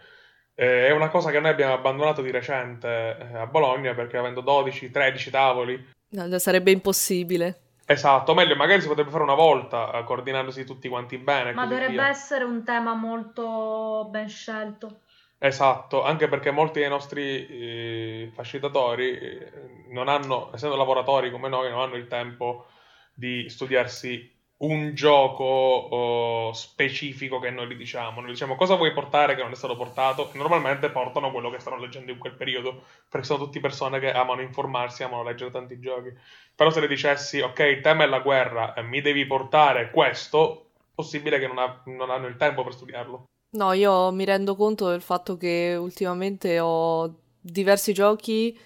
Eh, 0.54 0.86
è 0.86 0.90
una 0.92 1.08
cosa 1.08 1.30
che 1.30 1.40
noi 1.40 1.50
abbiamo 1.50 1.74
abbandonato 1.74 2.22
di 2.22 2.30
recente 2.30 2.88
eh, 2.88 3.36
a 3.36 3.46
Bologna 3.46 3.92
perché 3.94 4.16
avendo 4.16 4.40
12-13 4.42 5.30
tavoli... 5.30 5.92
No, 6.10 6.38
sarebbe 6.38 6.70
impossibile. 6.70 7.63
Esatto, 7.86 8.34
meglio, 8.34 8.56
magari 8.56 8.80
si 8.80 8.88
potrebbe 8.88 9.10
fare 9.10 9.22
una 9.22 9.34
volta, 9.34 9.92
eh, 9.92 10.04
coordinandosi 10.04 10.64
tutti 10.64 10.88
quanti 10.88 11.18
bene. 11.18 11.52
Ma 11.52 11.66
dovrebbe 11.66 11.92
via. 11.92 12.08
essere 12.08 12.44
un 12.44 12.64
tema 12.64 12.94
molto 12.94 14.06
ben 14.10 14.28
scelto. 14.28 15.00
Esatto, 15.38 16.02
anche 16.02 16.28
perché 16.28 16.50
molti 16.50 16.80
dei 16.80 16.88
nostri 16.88 17.46
eh, 17.46 18.30
facilitatori 18.32 19.18
eh, 19.18 19.52
non 19.90 20.08
hanno, 20.08 20.50
essendo 20.54 20.76
lavoratori 20.76 21.30
come 21.30 21.48
noi, 21.48 21.68
non 21.68 21.80
hanno 21.80 21.96
il 21.96 22.06
tempo 22.06 22.66
di 23.12 23.48
studiarsi 23.50 24.33
un 24.64 24.94
gioco 24.94 25.44
oh, 25.44 26.52
specifico 26.52 27.38
che 27.38 27.50
noi 27.50 27.68
gli 27.68 27.74
diciamo. 27.74 28.20
Noi 28.20 28.30
diciamo 28.30 28.56
cosa 28.56 28.74
vuoi 28.74 28.92
portare 28.92 29.34
che 29.34 29.42
non 29.42 29.52
è 29.52 29.56
stato 29.56 29.76
portato 29.76 30.30
normalmente 30.34 30.90
portano 30.90 31.30
quello 31.30 31.50
che 31.50 31.58
stanno 31.58 31.78
leggendo 31.78 32.12
in 32.12 32.18
quel 32.18 32.34
periodo, 32.34 32.82
perché 33.08 33.26
sono 33.26 33.44
tutte 33.44 33.60
persone 33.60 33.98
che 34.00 34.12
amano 34.12 34.42
informarsi, 34.42 35.02
amano 35.02 35.22
leggere 35.22 35.50
tanti 35.50 35.78
giochi. 35.80 36.12
Però 36.54 36.70
se 36.70 36.80
le 36.80 36.88
dicessi, 36.88 37.40
ok, 37.40 37.58
il 37.60 37.80
tema 37.80 38.04
è 38.04 38.06
la 38.06 38.20
guerra 38.20 38.74
e 38.74 38.82
mi 38.82 39.00
devi 39.00 39.26
portare 39.26 39.90
questo, 39.90 40.70
possibile 40.94 41.38
che 41.38 41.46
non, 41.46 41.58
ha, 41.58 41.82
non 41.86 42.10
hanno 42.10 42.26
il 42.26 42.36
tempo 42.36 42.62
per 42.62 42.72
studiarlo. 42.72 43.24
No, 43.50 43.72
io 43.72 44.10
mi 44.10 44.24
rendo 44.24 44.56
conto 44.56 44.88
del 44.88 45.00
fatto 45.00 45.36
che 45.36 45.76
ultimamente 45.78 46.58
ho 46.58 47.12
diversi 47.40 47.92
giochi 47.92 48.58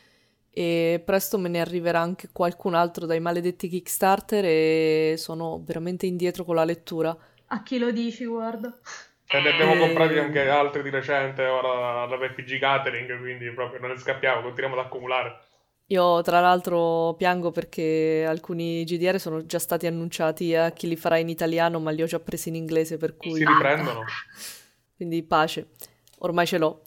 e 0.58 1.00
presto 1.04 1.38
me 1.38 1.48
ne 1.48 1.60
arriverà 1.60 2.00
anche 2.00 2.30
qualcun 2.32 2.74
altro 2.74 3.06
dai 3.06 3.20
maledetti 3.20 3.68
Kickstarter 3.68 4.44
e 4.44 5.14
sono 5.16 5.62
veramente 5.64 6.06
indietro 6.06 6.42
con 6.42 6.56
la 6.56 6.64
lettura. 6.64 7.16
A 7.46 7.62
chi 7.62 7.78
lo 7.78 7.92
dici, 7.92 8.24
guarda? 8.24 8.76
E 9.28 9.40
ne 9.40 9.50
abbiamo 9.50 9.76
comprati 9.76 10.18
anche 10.18 10.48
altri 10.48 10.82
di 10.82 10.90
recente, 10.90 11.44
ora 11.44 12.06
la 12.06 12.16
RPG 12.16 12.58
Gathering, 12.58 13.20
quindi 13.20 13.48
proprio 13.52 13.78
non 13.78 13.90
ne 13.90 13.98
scappiamo, 13.98 14.42
continuiamo 14.42 14.80
ad 14.80 14.86
accumulare. 14.86 15.42
Io 15.86 16.22
tra 16.22 16.40
l'altro 16.40 17.14
piango 17.16 17.52
perché 17.52 18.24
alcuni 18.26 18.82
GDR 18.82 19.20
sono 19.20 19.46
già 19.46 19.60
stati 19.60 19.86
annunciati 19.86 20.56
a 20.56 20.72
chi 20.72 20.88
li 20.88 20.96
farà 20.96 21.18
in 21.18 21.28
italiano, 21.28 21.78
ma 21.78 21.92
li 21.92 22.02
ho 22.02 22.06
già 22.06 22.18
presi 22.18 22.48
in 22.48 22.56
inglese, 22.56 22.96
per 22.96 23.16
cui... 23.16 23.34
Si 23.34 23.44
riprendono. 23.44 24.02
Quindi 24.96 25.22
pace. 25.22 25.68
Ormai 26.20 26.46
ce 26.46 26.59
l'ho. 26.59 26.83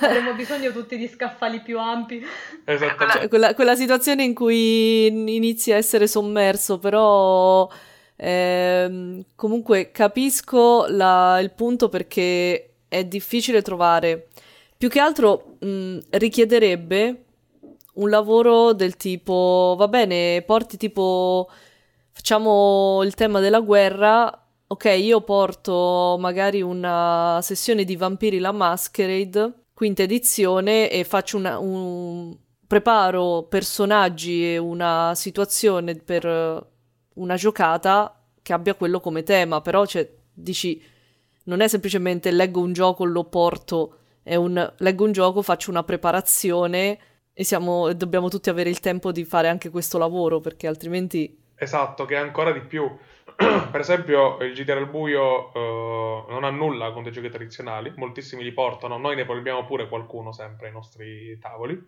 Avremo 0.00 0.34
bisogno 0.34 0.70
tutti 0.70 0.96
di 0.96 1.08
scaffali 1.08 1.60
più 1.60 1.78
ampi. 1.78 2.22
Esattamente. 2.64 3.18
Cioè, 3.18 3.28
quella, 3.28 3.54
quella, 3.54 3.74
situazione 3.74 4.24
in 4.24 4.34
cui 4.34 5.06
inizi 5.06 5.72
a 5.72 5.76
essere 5.76 6.06
sommerso, 6.06 6.78
però 6.78 7.68
ehm, 8.16 9.24
comunque 9.34 9.90
capisco 9.90 10.86
la, 10.88 11.38
il 11.40 11.52
punto 11.52 11.88
perché 11.88 12.74
è 12.88 13.04
difficile 13.04 13.62
trovare. 13.62 14.28
Più 14.76 14.88
che 14.90 15.00
altro 15.00 15.56
mh, 15.60 15.98
richiederebbe 16.10 17.24
un 17.94 18.10
lavoro 18.10 18.72
del 18.72 18.96
tipo, 18.96 19.74
va 19.78 19.88
bene, 19.88 20.42
porti 20.42 20.76
tipo, 20.76 21.48
facciamo 22.10 23.02
il 23.02 23.14
tema 23.14 23.40
della 23.40 23.60
guerra, 23.60 24.43
ok, 24.74 24.84
io 24.98 25.20
porto 25.20 26.16
magari 26.18 26.60
una 26.60 27.38
sessione 27.42 27.84
di 27.84 27.94
Vampiri 27.94 28.40
la 28.40 28.50
Masquerade, 28.50 29.66
quinta 29.72 30.02
edizione, 30.02 30.90
e 30.90 31.04
faccio 31.04 31.36
una, 31.36 31.58
un... 31.58 32.36
preparo 32.66 33.44
personaggi 33.44 34.52
e 34.52 34.58
una 34.58 35.12
situazione 35.14 35.94
per 35.94 36.72
una 37.14 37.36
giocata 37.36 38.20
che 38.42 38.52
abbia 38.52 38.74
quello 38.74 38.98
come 38.98 39.22
tema, 39.22 39.60
però 39.60 39.86
cioè, 39.86 40.08
dici, 40.32 40.82
non 41.44 41.60
è 41.60 41.68
semplicemente 41.68 42.32
leggo 42.32 42.60
un 42.60 42.72
gioco, 42.72 43.04
lo 43.04 43.24
porto, 43.24 43.98
è 44.24 44.34
un 44.34 44.72
leggo 44.78 45.04
un 45.04 45.12
gioco, 45.12 45.42
faccio 45.42 45.70
una 45.70 45.84
preparazione 45.84 46.98
e 47.32 47.44
siamo, 47.44 47.92
dobbiamo 47.92 48.28
tutti 48.28 48.50
avere 48.50 48.70
il 48.70 48.80
tempo 48.80 49.12
di 49.12 49.24
fare 49.24 49.48
anche 49.48 49.70
questo 49.70 49.98
lavoro 49.98 50.40
perché 50.40 50.66
altrimenti... 50.66 51.42
Esatto, 51.56 52.04
che 52.06 52.16
è 52.16 52.18
ancora 52.18 52.50
di 52.50 52.60
più. 52.60 52.90
per 53.70 53.80
esempio, 53.80 54.38
il 54.38 54.52
GDR 54.52 54.76
al 54.76 54.88
buio 54.88 55.50
uh, 55.52 56.30
non 56.30 56.44
ha 56.44 56.50
nulla 56.50 56.92
contro 56.92 57.10
i 57.10 57.14
giochi 57.14 57.30
tradizionali, 57.30 57.92
moltissimi 57.96 58.42
li 58.42 58.52
portano, 58.52 58.96
noi 58.98 59.16
ne 59.16 59.24
proviamo 59.24 59.64
pure 59.64 59.88
qualcuno 59.88 60.32
sempre 60.32 60.68
ai 60.68 60.72
nostri 60.72 61.38
tavoli, 61.38 61.78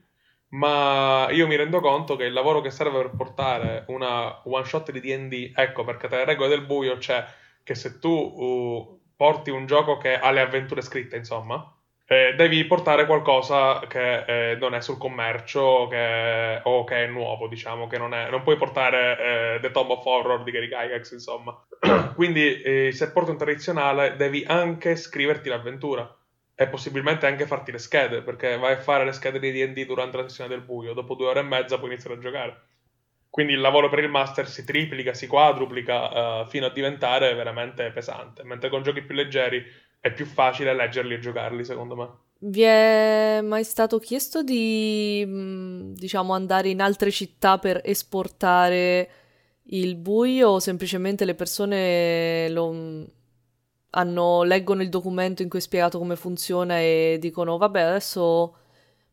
ma 0.49 1.29
io 1.31 1.47
mi 1.47 1.57
rendo 1.57 1.81
conto 1.81 2.17
che 2.17 2.25
il 2.25 2.33
lavoro 2.33 2.61
che 2.61 2.71
serve 2.71 2.99
per 2.99 3.11
portare 3.17 3.85
una 3.89 4.41
one 4.45 4.65
shot 4.65 4.91
di 4.91 5.01
D&D, 5.01 5.53
ecco 5.55 5.85
perché 5.85 6.09
tra 6.09 6.19
le 6.19 6.25
regole 6.25 6.49
del 6.49 6.67
buio 6.67 6.97
c'è 6.99 7.25
che 7.63 7.75
se 7.75 7.99
tu 7.99 8.11
uh, 8.11 9.01
porti 9.17 9.51
un 9.51 9.67
gioco 9.67 9.99
che 9.99 10.19
ha 10.19 10.31
le 10.31 10.41
avventure 10.41 10.83
scritte, 10.83 11.17
insomma, 11.17 11.76
eh, 12.09 12.35
devi 12.37 12.65
portare 12.67 13.05
qualcosa 13.05 13.81
che 13.89 14.53
eh, 14.53 14.57
non 14.57 14.75
è 14.75 14.81
sul 14.81 14.97
commercio 14.97 15.89
che, 15.89 16.61
o 16.63 16.85
che 16.85 17.05
è 17.05 17.07
nuovo, 17.09 17.49
diciamo, 17.49 17.89
che 17.89 17.99
non, 17.99 18.15
è, 18.15 18.31
non 18.31 18.45
puoi 18.45 18.57
portare 18.57 19.57
eh, 19.57 19.61
The 19.61 19.73
Tomb 19.73 19.91
of 19.91 20.07
Horror 20.07 20.45
di 20.45 20.53
Gary 20.53 20.69
Gygax, 20.69 21.13
insomma. 21.13 21.61
Quindi 22.15 22.63
eh, 22.63 22.93
se 22.93 23.11
porti 23.11 23.31
un 23.31 23.39
tradizionale 23.39 24.15
devi 24.15 24.45
anche 24.47 24.95
scriverti 24.95 25.49
l'avventura 25.49 26.17
e 26.55 26.69
possibilmente 26.69 27.27
anche 27.27 27.45
farti 27.45 27.73
le 27.73 27.79
schede, 27.79 28.23
perché 28.23 28.57
vai 28.57 28.75
a 28.75 28.81
fare 28.81 29.05
le 29.05 29.13
schede 29.13 29.41
di 29.41 29.51
D&D 29.51 29.85
durante 29.85 30.17
la 30.17 30.29
sessione 30.29 30.49
del 30.49 30.63
buio, 30.63 30.95
dopo 30.95 31.15
due 31.15 31.27
ore 31.27 31.41
e 31.41 31.43
mezza 31.43 31.77
puoi 31.77 31.91
iniziare 31.91 32.17
a 32.17 32.21
giocare. 32.21 32.63
Quindi 33.29 33.53
il 33.53 33.61
lavoro 33.61 33.91
per 33.91 33.99
il 33.99 34.09
master 34.09 34.49
si 34.49 34.65
triplica, 34.65 35.13
si 35.13 35.27
quadruplica 35.27 36.41
uh, 36.41 36.49
fino 36.49 36.67
a 36.67 36.71
diventare 36.71 37.35
veramente 37.35 37.91
pesante, 37.91 38.45
mentre 38.45 38.71
con 38.71 38.83
giochi 38.83 39.03
più 39.03 39.15
leggeri 39.15 39.63
è 40.01 40.13
più 40.13 40.27
facile 40.27 40.75
leggerli 40.75 41.15
e 41.15 41.19
giocarli, 41.19 41.65
secondo 41.65 41.97
me. 41.97 42.09
Vi 42.39 42.63
è 42.63 43.41
mai 43.43 43.65
stato 43.65 43.99
chiesto 43.99 44.43
di, 44.43 45.25
mm, 45.27 45.93
diciamo, 45.95 46.35
andare 46.35 46.69
in 46.69 46.81
altre 46.81 47.11
città 47.11 47.59
per 47.59 47.81
esportare 47.83 49.11
il 49.71 49.97
buio 49.97 50.51
o 50.51 50.59
semplicemente 50.61 51.25
le 51.25 51.35
persone 51.35 52.49
lo, 52.51 52.73
mm, 52.73 53.05
hanno, 53.91 54.43
leggono 54.43 54.83
il 54.83 54.89
documento 54.89 55.43
in 55.43 55.49
cui 55.49 55.59
è 55.59 55.63
spiegato 55.63 55.99
come 55.99 56.17
funziona 56.17 56.79
e 56.79 57.17
dicono 57.19 57.57
vabbè 57.57 57.81
adesso 57.81 58.57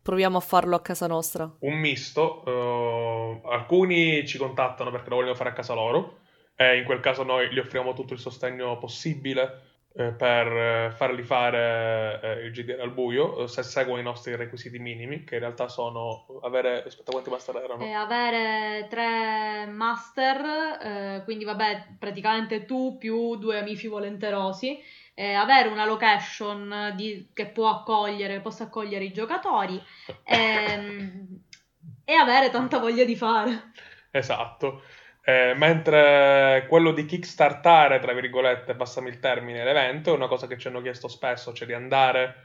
proviamo 0.02 0.38
a 0.38 0.42
farlo 0.42 0.76
a 0.76 0.82
casa 0.82 1.08
nostra? 1.08 1.50
Un 1.60 1.76
misto, 1.76 2.44
uh, 2.46 3.48
alcuni 3.48 4.28
ci 4.28 4.38
contattano 4.38 4.92
perché 4.92 5.10
lo 5.10 5.16
vogliono 5.16 5.36
fare 5.36 5.50
a 5.52 5.54
casa 5.54 5.74
loro 5.74 6.20
e 6.56 6.78
in 6.78 6.84
quel 6.84 7.00
caso 7.00 7.24
noi 7.24 7.52
gli 7.52 7.58
offriamo 7.58 7.94
tutto 7.94 8.14
il 8.14 8.20
sostegno 8.20 8.78
possibile 8.78 9.72
per 9.94 10.48
eh, 10.48 10.92
farli 10.92 11.22
fare 11.22 12.20
eh, 12.24 12.46
il 12.46 12.52
GDR 12.52 12.82
al 12.82 12.92
buio 12.92 13.46
se 13.46 13.62
seguono 13.62 14.00
i 14.00 14.04
nostri 14.04 14.36
requisiti 14.36 14.80
minimi 14.80 15.24
che 15.24 15.36
in 15.36 15.42
realtà 15.42 15.68
sono 15.68 16.26
avere 16.42 16.84
aspetta 16.84 17.12
quanti 17.12 17.30
master 17.30 17.58
erano? 17.58 17.84
Eh, 17.84 17.92
avere 17.92 18.88
tre 18.90 19.68
master 19.68 21.22
quindi 21.26 21.44
vabbè 21.44 21.96
praticamente 22.00 22.66
tu 22.66 22.98
più 22.98 23.36
due 23.36 23.60
amici 23.60 23.88
volenterosi 23.88 24.82
avere 25.16 25.70
una 25.70 25.86
location 25.86 26.94
di, 26.96 27.30
che 27.32 27.46
può 27.46 27.70
accogliere 27.70 28.42
possa 28.42 28.64
accogliere 28.64 29.06
i 29.06 29.14
giocatori 29.14 29.80
ehm, 30.26 31.40
e 32.04 32.14
avere 32.14 32.50
tanta 32.50 32.80
voglia 32.80 33.04
di 33.04 33.16
fare 33.16 33.72
esatto 34.10 34.82
eh, 35.26 35.54
mentre 35.56 36.66
quello 36.68 36.92
di 36.92 37.06
kickstartare, 37.06 38.00
tra 38.00 38.14
virgolette, 38.14 38.76
passami 38.76 39.10
il 39.10 39.20
termine, 39.20 39.64
l'evento 39.64 40.12
è 40.12 40.16
una 40.16 40.28
cosa 40.28 40.48
che 40.48 40.58
ci 40.58 40.68
hanno 40.68 40.82
chiesto 40.82 41.08
spesso, 41.08 41.54
cioè 41.54 41.66
di 41.66 41.74
andare 41.74 42.36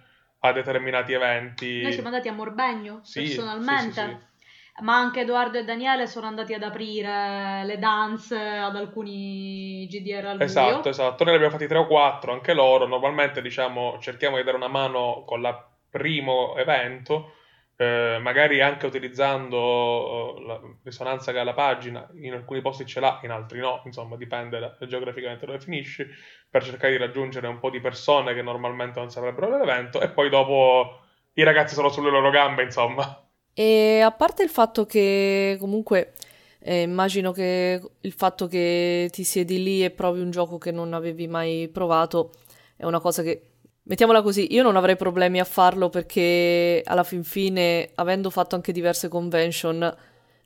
a 0.41 0.53
determinati 0.53 1.13
eventi. 1.13 1.83
Noi 1.83 1.93
siamo 1.93 2.09
andati 2.09 2.29
a 2.29 2.33
Morbegno 2.33 3.01
sì, 3.03 3.23
personalmente. 3.23 4.01
Sì, 4.01 4.01
sì, 4.01 4.83
ma 4.83 4.97
anche 4.97 5.23
Edoardo 5.23 5.59
e 5.59 5.65
Daniele 5.65 6.07
sono 6.07 6.29
andati 6.29 6.55
ad 6.55 6.63
aprire 6.63 7.65
le 7.65 7.79
danze 7.79 8.39
ad 8.39 8.77
alcuni 8.77 9.89
GDR 9.89 10.27
al 10.27 10.41
Esatto, 10.41 10.89
esatto. 10.89 11.25
Noi 11.25 11.33
ne 11.33 11.39
abbiamo 11.39 11.53
fatti 11.53 11.67
tre 11.67 11.79
o 11.79 11.87
quattro, 11.87 12.33
anche 12.33 12.55
loro. 12.55 12.87
Normalmente, 12.87 13.43
diciamo, 13.43 13.99
cerchiamo 13.99 14.37
di 14.37 14.45
dare 14.45 14.57
una 14.57 14.69
mano 14.69 15.25
con 15.27 15.41
il 15.41 15.65
primo 15.91 16.57
evento 16.57 17.33
eh, 17.81 18.19
magari 18.21 18.61
anche 18.61 18.87
utilizzando 18.87 20.37
eh, 20.37 20.47
la 20.47 20.61
risonanza 20.83 21.31
che 21.31 21.39
ha 21.39 21.45
la 21.45 21.55
pagina, 21.55 22.11
in 22.15 22.33
alcuni 22.33 22.61
posti 22.61 22.85
ce 22.85 22.99
l'ha, 22.99 23.21
in 23.23 23.31
altri 23.31 23.61
no, 23.61 23.83
insomma 23.85 24.17
dipende 24.17 24.59
da, 24.59 24.77
geograficamente 24.85 25.47
dove 25.47 25.61
finisci, 25.61 26.05
per 26.51 26.65
cercare 26.65 26.95
di 26.95 26.99
raggiungere 26.99 27.47
un 27.47 27.61
po' 27.61 27.71
di 27.71 27.81
persone 27.81 28.35
che 28.35 28.43
normalmente 28.43 28.99
non 28.99 29.13
saprebbero 29.13 29.49
dell'evento 29.49 30.01
e 30.01 30.09
poi 30.09 30.29
dopo 30.29 31.03
i 31.35 31.45
ragazzi 31.45 31.75
sono 31.75 31.89
sulle 31.89 32.11
loro 32.11 32.31
gambe, 32.31 32.65
insomma. 32.65 33.25
E 33.55 34.01
a 34.01 34.11
parte 34.11 34.43
il 34.43 34.51
fatto 34.51 34.85
che 34.85 35.57
comunque 35.61 36.15
eh, 36.59 36.83
immagino 36.83 37.31
che 37.31 37.81
il 38.01 38.13
fatto 38.13 38.49
che 38.49 39.09
ti 39.13 39.23
siedi 39.23 39.63
lì 39.63 39.85
e 39.85 39.91
provi 39.91 40.21
un 40.21 40.33
gioco 40.33 40.59
che 40.59 40.73
non 40.73 40.95
avevi 40.95 41.29
mai 41.29 41.69
provato 41.73 42.33
è 42.77 42.85
una 42.85 42.99
cosa 42.99 43.23
che 43.23 43.58
Mettiamola 43.89 44.21
così, 44.21 44.53
io 44.53 44.63
non 44.63 44.77
avrei 44.77 44.97
problemi 44.97 45.41
a 45.41 45.45
farlo 45.45 45.89
perché 45.89 46.83
alla 46.85 47.05
fin 47.05 47.25
fine, 47.25 47.89
avendo 47.95 48.29
fatto 48.29 48.55
anche 48.55 48.71
diverse 48.71 49.09
convention, 49.09 49.83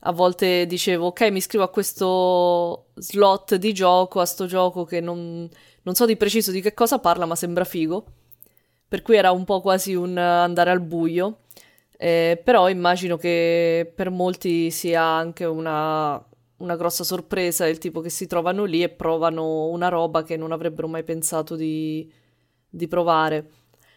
a 0.05 0.13
volte 0.13 0.65
dicevo 0.67 1.07
ok, 1.07 1.23
mi 1.23 1.39
iscrivo 1.39 1.65
a 1.65 1.69
questo 1.69 2.91
slot 2.95 3.57
di 3.57 3.75
gioco, 3.75 4.21
a 4.21 4.27
sto 4.27 4.47
gioco 4.47 4.85
che 4.85 5.01
non, 5.01 5.49
non 5.83 5.95
so 5.97 6.07
di 6.07 6.17
preciso 6.17 6.53
di 6.53 6.61
che 6.61 6.73
cosa 6.73 7.01
parla, 7.01 7.27
ma 7.27 7.35
sembra 7.35 7.65
figo. 7.65 8.05
Per 8.87 9.03
cui 9.03 9.17
era 9.17 9.33
un 9.33 9.45
po' 9.45 9.61
quasi 9.61 9.95
un 9.97 10.17
andare 10.19 10.71
al 10.71 10.81
buio. 10.81 11.41
Eh, 11.97 12.41
però 12.45 12.69
immagino 12.69 13.17
che 13.17 13.93
per 13.93 14.11
molti 14.11 14.71
sia 14.71 15.03
anche 15.03 15.45
una, 15.47 16.25
una 16.59 16.77
grossa 16.77 17.03
sorpresa 17.03 17.67
il 17.67 17.79
tipo 17.79 18.01
che 18.01 18.11
si 18.11 18.29
trovano 18.29 18.65
lì 18.65 18.85
e 18.85 18.89
provano 18.89 19.67
una 19.67 19.89
roba 19.89 20.23
che 20.23 20.37
non 20.37 20.53
avrebbero 20.53 20.87
mai 20.89 21.03
pensato 21.05 21.57
di, 21.57 22.09
di 22.73 22.89
provare. 22.89 23.51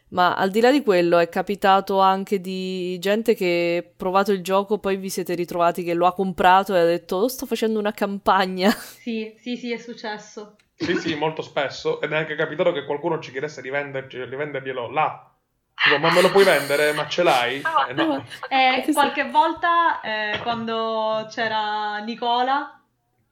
Ma 0.09 0.35
al 0.35 0.51
di 0.51 0.61
là 0.61 0.71
di 0.71 0.83
quello 0.83 1.17
è 1.17 1.27
capitato 1.29 1.99
anche 1.99 2.39
di 2.39 2.97
gente 2.99 3.33
che 3.33 3.83
ha 3.83 3.93
provato 3.97 4.31
il 4.31 4.43
gioco, 4.43 4.77
poi 4.77 4.97
vi 4.97 5.09
siete 5.09 5.33
ritrovati 5.33 5.83
che 5.83 5.93
lo 5.93 6.05
ha 6.05 6.13
comprato 6.13 6.75
e 6.75 6.79
ha 6.79 6.85
detto 6.85 7.15
oh, 7.17 7.27
sto 7.27 7.45
facendo 7.45 7.79
una 7.79 7.91
campagna. 7.91 8.71
Sì, 9.05 9.35
sì, 9.39 9.55
sì, 9.55 9.71
è 9.71 9.77
successo. 9.77 10.55
Sì, 10.75 10.95
sì, 10.97 11.15
molto 11.15 11.41
spesso. 11.41 12.01
Ed 12.01 12.11
è 12.11 12.15
anche 12.15 12.35
capitato 12.35 12.71
che 12.71 12.85
qualcuno 12.85 13.19
ci 13.19 13.31
chiedesse 13.31 13.61
di 13.61 13.69
venderglielo 13.69 14.91
là. 14.91 15.31
Tipo, 15.75 15.99
ma 15.99 16.11
me 16.11 16.21
lo 16.21 16.31
puoi 16.31 16.43
vendere? 16.43 16.93
Ma 16.93 17.07
ce 17.07 17.23
l'hai? 17.23 17.61
Eh, 17.89 17.93
no. 17.93 18.25
eh, 18.49 18.83
qualche 18.93 19.29
volta 19.29 20.01
eh, 20.01 20.39
quando 20.41 21.27
c'era 21.29 21.97
Nicola 21.99 22.79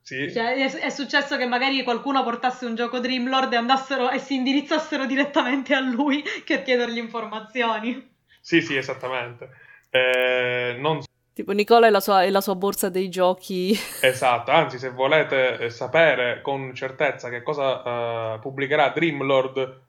sì. 0.03 0.29
Cioè, 0.29 0.55
è, 0.55 0.69
è, 0.69 0.89
successo 0.89 1.37
che 1.37 1.45
magari 1.45 1.81
qualcuno 1.81 2.23
portasse 2.23 2.65
un 2.65 2.75
gioco 2.75 2.99
Dreamlord 2.99 3.53
e 3.53 3.55
andassero 3.55 4.09
e 4.09 4.19
si 4.19 4.35
indirizzassero 4.35 5.05
direttamente 5.05 5.73
a 5.73 5.79
lui 5.79 6.21
per 6.45 6.61
chiedergli 6.61 6.97
informazioni. 6.97 8.11
Sì, 8.41 8.61
sì, 8.61 8.75
esattamente. 8.75 9.49
Eh, 9.89 10.75
non... 10.77 11.01
Tipo 11.33 11.53
Nicola 11.53 11.87
e 11.87 11.89
la, 11.89 12.01
sua, 12.01 12.23
e 12.23 12.31
la 12.31 12.41
sua 12.41 12.55
borsa 12.55 12.89
dei 12.89 13.07
giochi. 13.07 13.73
Esatto, 14.03 14.51
anzi 14.51 14.77
se 14.77 14.89
volete 14.89 15.69
sapere 15.69 16.41
con 16.41 16.75
certezza 16.75 17.29
che 17.29 17.41
cosa 17.41 18.33
uh, 18.33 18.39
pubblicherà 18.41 18.89
Dreamlord 18.89 19.81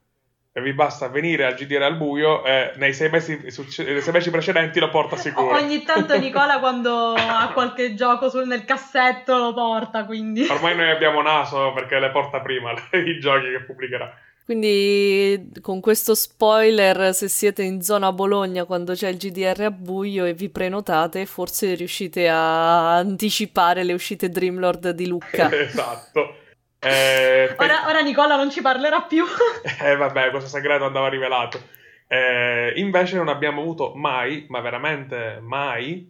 e 0.57 0.61
vi 0.61 0.71
basta 0.71 1.09
venire 1.09 1.43
al 1.43 1.53
GDR 1.53 1.81
al 1.81 1.97
buio 1.97 2.45
e 2.45 2.71
nei 2.77 2.93
sei 2.93 3.09
mesi, 3.09 3.37
nei 3.41 3.51
sei 3.51 4.13
mesi 4.13 4.29
precedenti 4.29 4.79
lo 4.79 4.89
porta 4.89 5.17
sicuro. 5.17 5.53
Ogni 5.53 5.83
tanto 5.83 6.17
Nicola 6.17 6.59
quando 6.59 7.13
ha 7.13 7.51
qualche 7.53 7.93
gioco 7.93 8.29
sul, 8.29 8.47
nel 8.47 8.63
cassetto 8.63 9.37
lo 9.37 9.53
porta, 9.53 10.05
quindi... 10.05 10.47
Ormai 10.47 10.73
noi 10.77 10.91
abbiamo 10.91 11.21
naso 11.21 11.73
perché 11.73 11.99
le 11.99 12.09
porta 12.09 12.39
prima 12.39 12.71
i 12.93 13.19
giochi 13.19 13.51
che 13.51 13.63
pubblicherà. 13.65 14.17
Quindi 14.45 15.51
con 15.59 15.81
questo 15.81 16.15
spoiler, 16.15 17.13
se 17.13 17.27
siete 17.27 17.61
in 17.61 17.81
zona 17.81 18.13
Bologna 18.13 18.63
quando 18.63 18.93
c'è 18.93 19.09
il 19.09 19.17
GDR 19.17 19.63
a 19.63 19.71
buio 19.71 20.23
e 20.23 20.33
vi 20.33 20.47
prenotate, 20.47 21.25
forse 21.25 21.73
riuscite 21.73 22.29
a 22.29 22.95
anticipare 22.95 23.83
le 23.83 23.91
uscite 23.91 24.29
Dreamlord 24.29 24.91
di 24.91 25.07
Lucca. 25.07 25.51
esatto. 25.51 26.43
Eh, 26.87 27.55
ora, 27.57 27.87
ora, 27.87 28.01
Nicola 28.01 28.35
non 28.35 28.51
ci 28.51 28.61
parlerà 28.61 29.01
più. 29.01 29.25
eh 29.81 29.95
vabbè, 29.95 30.29
questo 30.29 30.49
segreto 30.49 30.85
andava 30.85 31.09
rivelato. 31.09 31.59
Eh, 32.07 32.73
invece 32.75 33.15
non 33.15 33.27
abbiamo 33.27 33.61
avuto 33.61 33.93
mai, 33.95 34.45
ma 34.49 34.59
veramente 34.59 35.39
mai, 35.41 36.07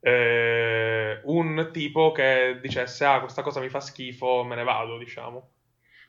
eh, 0.00 1.20
un 1.24 1.68
tipo 1.70 2.12
che 2.12 2.58
dicesse 2.62 3.04
ah 3.04 3.20
questa 3.20 3.42
cosa 3.42 3.60
mi 3.60 3.68
fa 3.68 3.80
schifo, 3.80 4.42
me 4.42 4.56
ne 4.56 4.64
vado, 4.64 4.96
diciamo. 4.96 5.50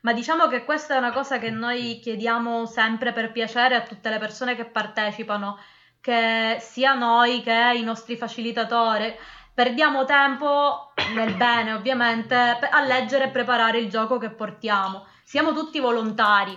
Ma 0.00 0.14
diciamo 0.14 0.46
che 0.48 0.64
questa 0.64 0.94
è 0.94 0.98
una 0.98 1.12
cosa 1.12 1.38
che 1.38 1.50
noi 1.50 1.98
chiediamo 2.00 2.64
sempre 2.64 3.12
per 3.12 3.30
piacere 3.30 3.74
a 3.74 3.82
tutte 3.82 4.08
le 4.08 4.18
persone 4.18 4.56
che 4.56 4.64
partecipano, 4.64 5.58
che 6.00 6.56
sia 6.60 6.94
noi 6.94 7.42
che 7.42 7.72
i 7.76 7.82
nostri 7.82 8.16
facilitatori 8.16 9.14
perdiamo 9.58 10.04
tempo 10.04 10.92
nel 11.16 11.34
bene 11.34 11.72
ovviamente 11.72 12.36
a 12.36 12.80
leggere 12.84 13.24
e 13.24 13.30
preparare 13.30 13.78
il 13.78 13.90
gioco 13.90 14.16
che 14.16 14.30
portiamo. 14.30 15.04
Siamo 15.24 15.52
tutti 15.52 15.80
volontari, 15.80 16.56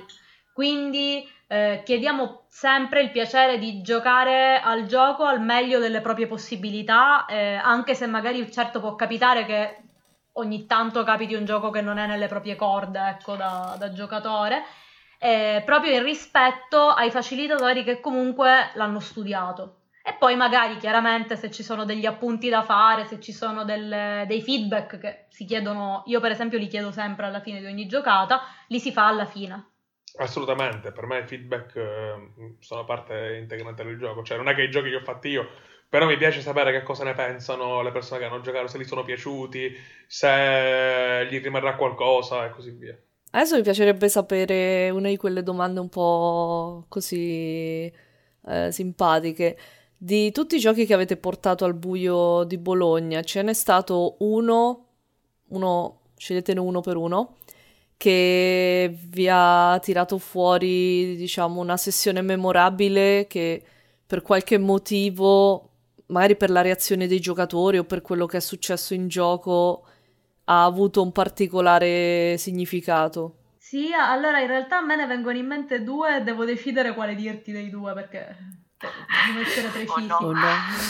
quindi 0.53 1.27
eh, 1.47 1.81
chiediamo 1.83 2.43
sempre 2.47 3.01
il 3.01 3.09
piacere 3.09 3.57
di 3.57 3.81
giocare 3.81 4.61
al 4.61 4.85
gioco 4.85 5.23
al 5.23 5.41
meglio 5.41 5.79
delle 5.79 5.99
proprie 5.99 6.27
possibilità, 6.27 7.25
eh, 7.25 7.55
anche 7.55 7.95
se 7.95 8.05
magari 8.05 8.51
certo 8.51 8.79
può 8.79 8.93
capitare 8.93 9.45
che 9.45 9.77
ogni 10.33 10.67
tanto 10.67 11.03
capiti 11.03 11.33
un 11.33 11.43
gioco 11.43 11.71
che 11.71 11.81
non 11.81 11.97
è 11.97 12.05
nelle 12.05 12.27
proprie 12.27 12.55
corde, 12.55 12.99
ecco, 12.99 13.35
da, 13.35 13.77
da 13.79 13.91
giocatore, 13.91 14.63
eh, 15.17 15.63
proprio 15.65 15.95
in 15.95 16.03
rispetto 16.03 16.89
ai 16.89 17.09
facilitatori 17.09 17.83
che 17.83 17.99
comunque 17.99 18.69
l'hanno 18.75 18.99
studiato. 18.99 19.80
E 20.03 20.15
poi 20.17 20.35
magari 20.35 20.77
chiaramente 20.77 21.35
se 21.35 21.51
ci 21.51 21.61
sono 21.61 21.85
degli 21.85 22.05
appunti 22.05 22.49
da 22.49 22.63
fare, 22.63 23.05
se 23.05 23.19
ci 23.19 23.31
sono 23.31 23.63
delle, 23.63 24.25
dei 24.27 24.41
feedback 24.41 24.97
che 24.97 25.25
si 25.29 25.45
chiedono, 25.45 26.03
io 26.07 26.19
per 26.19 26.31
esempio 26.31 26.57
li 26.57 26.67
chiedo 26.67 26.91
sempre 26.91 27.27
alla 27.27 27.41
fine 27.41 27.59
di 27.59 27.67
ogni 27.67 27.85
giocata, 27.85 28.41
li 28.67 28.79
si 28.79 28.91
fa 28.91 29.07
alla 29.07 29.25
fine. 29.25 29.67
Assolutamente, 30.17 30.91
per 30.91 31.05
me 31.05 31.19
i 31.19 31.27
feedback 31.27 31.75
eh, 31.75 32.55
sono 32.59 32.83
parte 32.83 33.37
integrante 33.39 33.83
del 33.83 33.97
gioco, 33.97 34.23
cioè 34.23 34.37
non 34.37 34.49
è 34.49 34.55
che 34.55 34.63
i 34.63 34.71
giochi 34.71 34.89
che 34.89 34.97
ho 34.97 35.03
fatto 35.03 35.27
io, 35.27 35.47
però 35.87 36.05
mi 36.05 36.17
piace 36.17 36.41
sapere 36.41 36.71
che 36.71 36.83
cosa 36.83 37.03
ne 37.03 37.13
pensano 37.13 37.81
le 37.81 37.91
persone 37.91 38.19
che 38.19 38.25
hanno 38.25 38.41
giocato, 38.41 38.67
se 38.67 38.79
gli 38.79 38.85
sono 38.85 39.03
piaciuti, 39.03 39.73
se 40.07 41.27
gli 41.29 41.39
rimarrà 41.41 41.75
qualcosa 41.75 42.45
e 42.45 42.49
così 42.49 42.71
via. 42.71 42.97
Adesso 43.33 43.55
mi 43.55 43.61
piacerebbe 43.61 44.09
sapere 44.09 44.89
una 44.89 45.07
di 45.07 45.15
quelle 45.15 45.43
domande 45.43 45.79
un 45.79 45.87
po' 45.89 46.85
così 46.89 47.89
eh, 48.45 48.71
simpatiche. 48.71 49.57
Di 50.03 50.31
tutti 50.31 50.55
i 50.55 50.59
giochi 50.59 50.87
che 50.87 50.95
avete 50.95 51.15
portato 51.15 51.63
al 51.63 51.75
buio 51.75 52.43
di 52.45 52.57
Bologna, 52.57 53.21
ce 53.21 53.43
n'è 53.43 53.53
stato 53.53 54.15
uno, 54.21 54.85
uno, 55.49 55.99
sceglietene 56.17 56.59
uno 56.59 56.81
per 56.81 56.97
uno, 56.97 57.35
che 57.97 58.97
vi 59.09 59.27
ha 59.29 59.77
tirato 59.79 60.17
fuori, 60.17 61.15
diciamo, 61.17 61.61
una 61.61 61.77
sessione 61.77 62.23
memorabile 62.23 63.27
che 63.27 63.63
per 64.03 64.23
qualche 64.23 64.57
motivo, 64.57 65.69
magari 66.07 66.35
per 66.35 66.49
la 66.49 66.61
reazione 66.61 67.05
dei 67.05 67.19
giocatori 67.19 67.77
o 67.77 67.83
per 67.83 68.01
quello 68.01 68.25
che 68.25 68.37
è 68.37 68.41
successo 68.41 68.95
in 68.95 69.07
gioco, 69.07 69.85
ha 70.45 70.63
avuto 70.63 71.03
un 71.03 71.11
particolare 71.11 72.37
significato. 72.39 73.35
Sì, 73.59 73.91
allora 73.93 74.39
in 74.39 74.47
realtà 74.47 74.79
a 74.79 74.83
me 74.83 74.95
ne 74.95 75.05
vengono 75.05 75.37
in 75.37 75.45
mente 75.45 75.83
due 75.83 76.17
e 76.17 76.23
devo 76.23 76.43
decidere 76.43 76.95
quale 76.95 77.13
dirti 77.13 77.51
dei 77.51 77.69
due 77.69 77.93
perché 77.93 78.60
devo 79.27 79.41
essere 79.41 79.67
precisi. 79.73 80.11
Oh 80.11 80.31
no. 80.31 80.39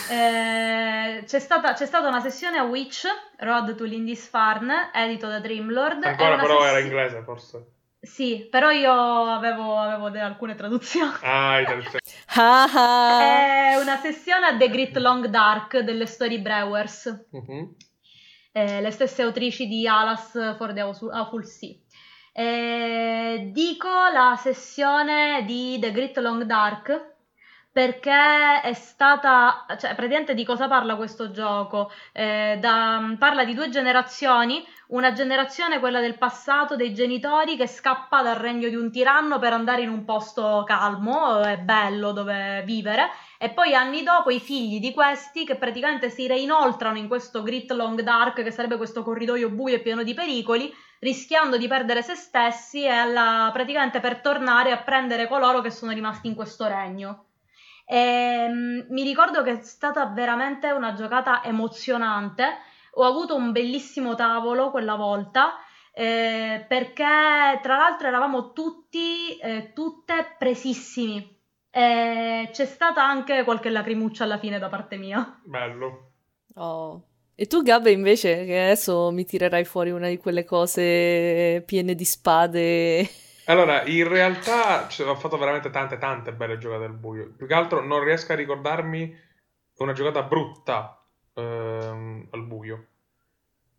eh, 0.10 1.24
c'è, 1.26 1.40
stata, 1.40 1.74
c'è, 1.74 1.86
stata, 1.86 2.08
una 2.08 2.20
sessione 2.22 2.58
a 2.58 2.64
Witch, 2.64 3.06
Road 3.38 3.76
to 3.76 3.84
Lindisfarne, 3.84 4.92
edito 4.94 5.28
da 5.28 5.40
Dreamlord. 5.40 6.04
Ancora 6.04 6.38
però 6.38 6.60
sess- 6.62 6.70
era 6.70 6.80
inglese 6.80 7.24
forse. 7.24 7.66
Sì, 8.04 8.48
però 8.50 8.72
io 8.72 8.92
avevo, 8.92 9.78
avevo 9.78 10.10
de- 10.10 10.20
alcune 10.20 10.56
traduzioni. 10.56 11.14
Ah, 11.22 11.60
i 11.60 11.66
traduzioni. 11.66 12.00
È 12.34 13.76
una 13.80 13.98
sessione 13.98 14.48
a 14.48 14.58
The 14.58 14.70
Great 14.70 14.98
Long 14.98 15.28
Dark 15.28 15.78
delle 15.80 16.08
Story 16.08 16.40
Brewers. 16.40 17.26
Uh-huh. 17.30 17.76
Eh, 18.54 18.82
le 18.82 18.92
stesse 18.92 19.22
autrici 19.22 19.68
di 19.68 19.88
Alas 19.88 20.32
for 20.58 20.74
the 20.74 20.82
Awful 20.82 21.46
Sea. 21.46 21.76
Eh, 22.34 23.50
dico 23.52 23.88
la 23.88 24.36
sessione 24.36 25.44
di 25.46 25.78
The 25.80 25.92
Great 25.92 26.18
Long 26.18 26.44
Dark 26.44 27.11
perché 27.72 28.60
è 28.62 28.74
stata, 28.74 29.66
cioè 29.80 29.96
praticamente 29.96 30.34
di 30.34 30.44
cosa 30.44 30.68
parla 30.68 30.98
questo 30.98 31.32
gioco? 31.32 31.90
Eh, 32.12 32.58
da, 32.60 33.16
parla 33.18 33.46
di 33.46 33.54
due 33.54 33.70
generazioni, 33.70 34.62
una 34.88 35.14
generazione 35.14 35.80
quella 35.80 36.02
del 36.02 36.18
passato 36.18 36.76
dei 36.76 36.94
genitori 36.94 37.56
che 37.56 37.68
scappa 37.68 38.22
dal 38.22 38.36
regno 38.36 38.68
di 38.68 38.76
un 38.76 38.92
tiranno 38.92 39.40
per 39.40 39.54
andare 39.54 39.84
in 39.84 39.90
un 39.90 40.04
posto 40.04 40.64
calmo 40.66 41.42
e 41.46 41.60
bello 41.60 42.12
dove 42.12 42.62
vivere 42.66 43.10
e 43.38 43.50
poi 43.52 43.74
anni 43.74 44.04
dopo 44.04 44.30
i 44.32 44.42
figli 44.42 44.82
di 44.82 44.94
questi 44.94 45.46
che 45.46 45.56
praticamente 45.56 46.10
si 46.10 46.28
reinoltrano 46.28 46.98
in 46.98 47.08
questo 47.08 47.42
Grit 47.42 47.72
Long 47.72 48.02
Dark 48.02 48.44
che 48.44 48.52
sarebbe 48.52 48.76
questo 48.76 49.02
corridoio 49.02 49.50
buio 49.50 49.76
e 49.76 49.80
pieno 49.80 50.04
di 50.04 50.14
pericoli 50.14 50.74
rischiando 51.00 51.58
di 51.58 51.68
perdere 51.68 52.02
se 52.04 52.16
stessi 52.16 52.84
e 52.84 52.90
alla, 52.90 53.50
praticamente 53.54 54.02
per 54.02 54.20
tornare 54.20 54.72
a 54.72 54.78
prendere 54.84 55.28
coloro 55.30 55.62
che 55.62 55.72
sono 55.72 55.94
rimasti 55.94 56.28
in 56.28 56.36
questo 56.36 56.68
regno. 56.68 57.28
E, 57.92 57.98
ehm, 57.98 58.86
mi 58.90 59.04
ricordo 59.04 59.44
che 59.44 59.60
è 59.60 59.62
stata 59.64 60.06
veramente 60.06 60.72
una 60.72 60.94
giocata 60.94 61.44
emozionante. 61.44 62.46
Ho 62.94 63.04
avuto 63.04 63.36
un 63.36 63.52
bellissimo 63.52 64.16
tavolo 64.16 64.72
quella 64.72 64.96
volta. 64.96 65.58
Eh, 65.94 66.66
perché 66.70 67.04
tra 67.62 67.76
l'altro 67.76 68.08
eravamo 68.08 68.54
tutti, 68.54 69.38
eh, 69.38 69.74
tutte 69.74 70.36
presissimi. 70.40 71.38
Eh, 71.70 72.50
c'è 72.50 72.66
stata 72.66 73.04
anche 73.06 73.44
qualche 73.44 73.70
lacrimuccia 73.70 74.24
alla 74.24 74.38
fine 74.38 74.58
da 74.58 74.70
parte 74.70 74.96
mia. 74.96 75.42
Bello. 75.44 76.12
Oh. 76.56 77.04
E 77.36 77.46
tu, 77.48 77.62
Gabbe, 77.62 77.92
invece, 77.92 78.46
che 78.46 78.58
adesso 78.62 79.12
mi 79.12 79.26
tirerai 79.26 79.66
fuori 79.66 79.90
una 79.92 80.08
di 80.08 80.18
quelle 80.18 80.46
cose 80.46 81.62
piene 81.66 81.96
di 81.96 82.06
spade 82.06 83.10
allora, 83.52 83.84
in 83.86 84.08
realtà 84.08 84.88
cioè, 84.88 85.08
ho 85.08 85.16
fatto 85.16 85.38
veramente 85.38 85.70
tante, 85.70 85.98
tante 85.98 86.34
belle 86.34 86.58
giocate 86.58 86.86
al 86.86 86.94
buio. 86.94 87.34
Più 87.36 87.48
che 87.48 87.54
altro 87.54 87.82
non 87.84 88.04
riesco 88.04 88.32
a 88.32 88.36
ricordarmi 88.36 89.16
una 89.78 89.94
giocata 89.94 90.24
brutta 90.24 91.04
ehm, 91.34 92.28
al 92.32 92.44
buio. 92.46 92.88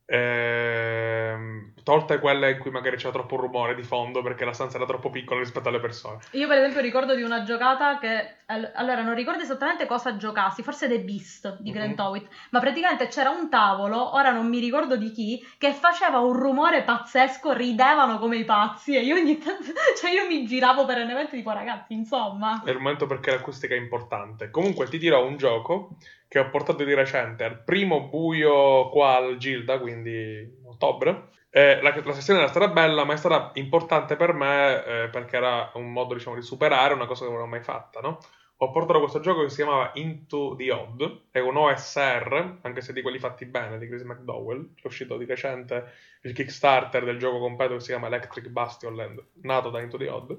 Ehm, 0.07 1.72
tolte 1.83 2.19
quelle 2.19 2.53
in 2.53 2.59
cui 2.59 2.71
magari 2.71 2.97
c'era 2.97 3.13
troppo 3.13 3.37
rumore 3.37 3.75
di 3.75 3.83
fondo 3.83 4.23
perché 4.23 4.45
la 4.45 4.53
stanza 4.53 4.77
era 4.77 4.87
troppo 4.87 5.11
piccola 5.11 5.41
rispetto 5.41 5.69
alle 5.69 5.81
persone. 5.81 6.19
Io, 6.33 6.47
per 6.47 6.59
esempio, 6.59 6.81
ricordo 6.81 7.15
di 7.15 7.23
una 7.23 7.43
giocata 7.43 7.99
che. 7.99 8.37
Allora, 8.47 9.01
non 9.01 9.15
ricordo 9.15 9.43
esattamente 9.43 9.87
cosa 9.87 10.17
giocassi, 10.19 10.63
forse 10.63 10.87
The 10.87 11.01
Beast 11.01 11.57
di 11.61 11.71
Grant 11.71 11.99
mm-hmm. 11.99 12.07
Howitt, 12.07 12.29
ma 12.51 12.61
praticamente 12.61 13.07
c'era 13.07 13.31
un 13.31 13.49
tavolo, 13.49 14.15
ora 14.15 14.31
non 14.31 14.47
mi 14.47 14.59
ricordo 14.59 14.97
di 14.97 15.11
chi, 15.11 15.43
che 15.57 15.73
faceva 15.73 16.19
un 16.19 16.35
rumore 16.35 16.83
pazzesco, 16.83 17.53
ridevano 17.55 18.19
come 18.19 18.37
i 18.37 18.45
pazzi 18.45 18.95
e 18.95 19.01
io 19.01 19.15
ogni 19.15 19.39
tanto. 19.39 19.73
cioè, 19.97 20.11
io 20.11 20.27
mi 20.27 20.45
giravo 20.45 20.85
perennemente, 20.85 21.37
tipo, 21.37 21.51
ragazzi, 21.51 21.95
insomma. 21.95 22.63
È 22.63 22.71
il 22.71 22.77
momento 22.77 23.07
perché 23.07 23.31
l'acustica 23.31 23.75
è 23.75 23.79
importante. 23.79 24.51
Comunque, 24.51 24.87
ti 24.87 24.99
dirò 24.99 25.25
un 25.25 25.39
gioco 25.39 25.97
che 26.29 26.39
ho 26.39 26.49
portato 26.49 26.85
di 26.85 26.95
recente 26.95 27.45
al 27.45 27.63
primo 27.63 28.09
buio 28.09 28.89
qua 28.91 29.17
al 29.17 29.37
Gilda, 29.37 29.79
quindi 29.79 30.61
ottobre. 30.65 31.31
Eh, 31.55 31.83
la, 31.83 31.95
la, 32.03 32.13
sessione 32.15 32.39
era 32.39 32.49
stata 32.49 32.69
bella, 32.69 33.05
ma 33.05 33.13
è 33.13 33.17
stata 33.19 33.51
importante 33.61 34.17
per 34.17 34.33
me 34.33 34.85
eh, 34.85 35.09
perché 35.11 35.37
era 35.37 35.71
un 35.75 35.93
modo, 35.93 36.15
diciamo, 36.15 36.35
di 36.35 36.41
superare 36.41 36.95
una 36.95 37.05
cosa 37.05 37.27
che 37.27 37.31
non 37.31 37.43
ho 37.43 37.47
mai 37.47 37.63
fatta, 37.63 38.01
no? 38.01 38.21
Ho 38.57 38.71
portato 38.71 39.01
questo 39.01 39.21
gioco 39.21 39.43
che 39.43 39.51
si 39.51 39.57
chiamava 39.57 39.91
Into 39.97 40.55
the 40.57 40.71
Odd, 40.73 41.03
è 41.31 41.41
un 41.41 41.57
OSR, 41.59 42.61
anche 42.63 42.81
se 42.81 42.95
di 42.95 43.03
quelli 43.03 43.19
fatti 43.19 43.45
bene, 43.45 43.77
di 43.77 43.87
Chris 43.87 44.01
McDowell, 44.01 44.71
è 44.77 44.87
uscito 44.87 45.19
di 45.19 45.27
recente 45.27 45.93
il 46.23 46.33
Kickstarter 46.33 47.05
del 47.05 47.19
gioco 47.19 47.39
completo 47.39 47.75
che 47.75 47.81
si 47.81 47.89
chiama 47.89 48.07
Electric 48.07 48.49
Bastion 48.49 48.97
Land, 48.97 49.23
nato 49.43 49.69
da 49.69 49.81
Into 49.83 49.99
the 49.99 50.09
Odd. 50.09 50.33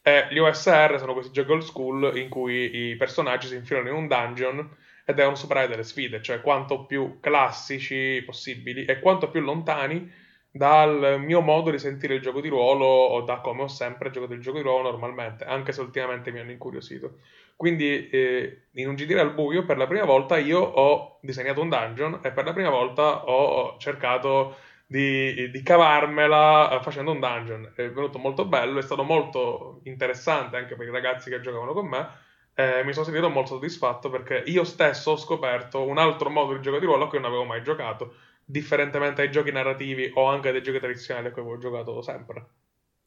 E 0.00 0.28
gli 0.30 0.38
OSR 0.38 0.96
sono 1.00 1.12
questi 1.12 1.32
giochi 1.32 1.50
old 1.50 1.62
school 1.62 2.16
in 2.16 2.28
cui 2.28 2.90
i 2.90 2.96
personaggi 2.96 3.48
si 3.48 3.56
infilano 3.56 3.88
in 3.88 3.94
un 3.94 4.06
dungeon 4.06 4.76
e 5.04 5.12
devono 5.12 5.34
superare 5.34 5.66
delle 5.66 5.82
sfide, 5.82 6.22
cioè 6.22 6.40
quanto 6.40 6.84
più 6.84 7.18
classici 7.18 8.22
possibili 8.24 8.84
e 8.84 9.00
quanto 9.00 9.28
più 9.28 9.40
lontani 9.40 10.24
dal 10.56 11.20
mio 11.20 11.40
modo 11.40 11.70
di 11.70 11.78
sentire 11.78 12.14
il 12.14 12.20
gioco 12.20 12.40
di 12.40 12.48
ruolo 12.48 12.84
o 12.86 13.20
da 13.22 13.40
come 13.40 13.62
ho 13.62 13.68
sempre 13.68 14.10
giocato 14.10 14.32
il 14.32 14.40
gioco 14.40 14.58
di 14.58 14.62
ruolo 14.62 14.90
normalmente, 14.90 15.44
anche 15.44 15.72
se 15.72 15.80
ultimamente 15.80 16.30
mi 16.30 16.40
hanno 16.40 16.50
incuriosito. 16.50 17.18
Quindi 17.56 18.08
eh, 18.10 18.66
in 18.72 18.88
un 18.88 18.94
GDR 18.94 19.18
al 19.18 19.34
buio 19.34 19.64
per 19.64 19.78
la 19.78 19.86
prima 19.86 20.04
volta 20.04 20.36
io 20.36 20.60
ho 20.60 21.18
disegnato 21.22 21.62
un 21.62 21.68
dungeon 21.68 22.20
e 22.22 22.30
per 22.32 22.44
la 22.44 22.52
prima 22.52 22.70
volta 22.70 23.24
ho 23.24 23.76
cercato 23.78 24.56
di, 24.86 25.50
di 25.50 25.62
cavarmela 25.62 26.78
eh, 26.78 26.82
facendo 26.82 27.12
un 27.12 27.20
dungeon. 27.20 27.72
È 27.74 27.88
venuto 27.90 28.18
molto 28.18 28.44
bello, 28.46 28.78
è 28.78 28.82
stato 28.82 29.02
molto 29.02 29.80
interessante 29.84 30.56
anche 30.56 30.76
per 30.76 30.86
i 30.86 30.90
ragazzi 30.90 31.30
che 31.30 31.40
giocavano 31.40 31.72
con 31.72 31.86
me 31.86 32.24
eh, 32.58 32.82
mi 32.84 32.92
sono 32.94 33.04
sentito 33.04 33.28
molto 33.28 33.54
soddisfatto 33.54 34.08
perché 34.08 34.42
io 34.46 34.64
stesso 34.64 35.10
ho 35.10 35.16
scoperto 35.16 35.82
un 35.84 35.98
altro 35.98 36.30
modo 36.30 36.54
di 36.54 36.62
gioco 36.62 36.78
di 36.78 36.86
ruolo 36.86 37.06
cui 37.06 37.18
non 37.18 37.28
avevo 37.28 37.44
mai 37.44 37.62
giocato, 37.62 38.14
differentemente 38.46 39.22
dai 39.22 39.30
giochi 39.30 39.50
narrativi 39.50 40.10
o 40.14 40.24
anche 40.26 40.52
dai 40.52 40.62
giochi 40.62 40.78
tradizionali 40.78 41.26
a 41.26 41.30
cui 41.32 41.42
avevo 41.42 41.58
giocato 41.58 42.00
sempre. 42.00 42.46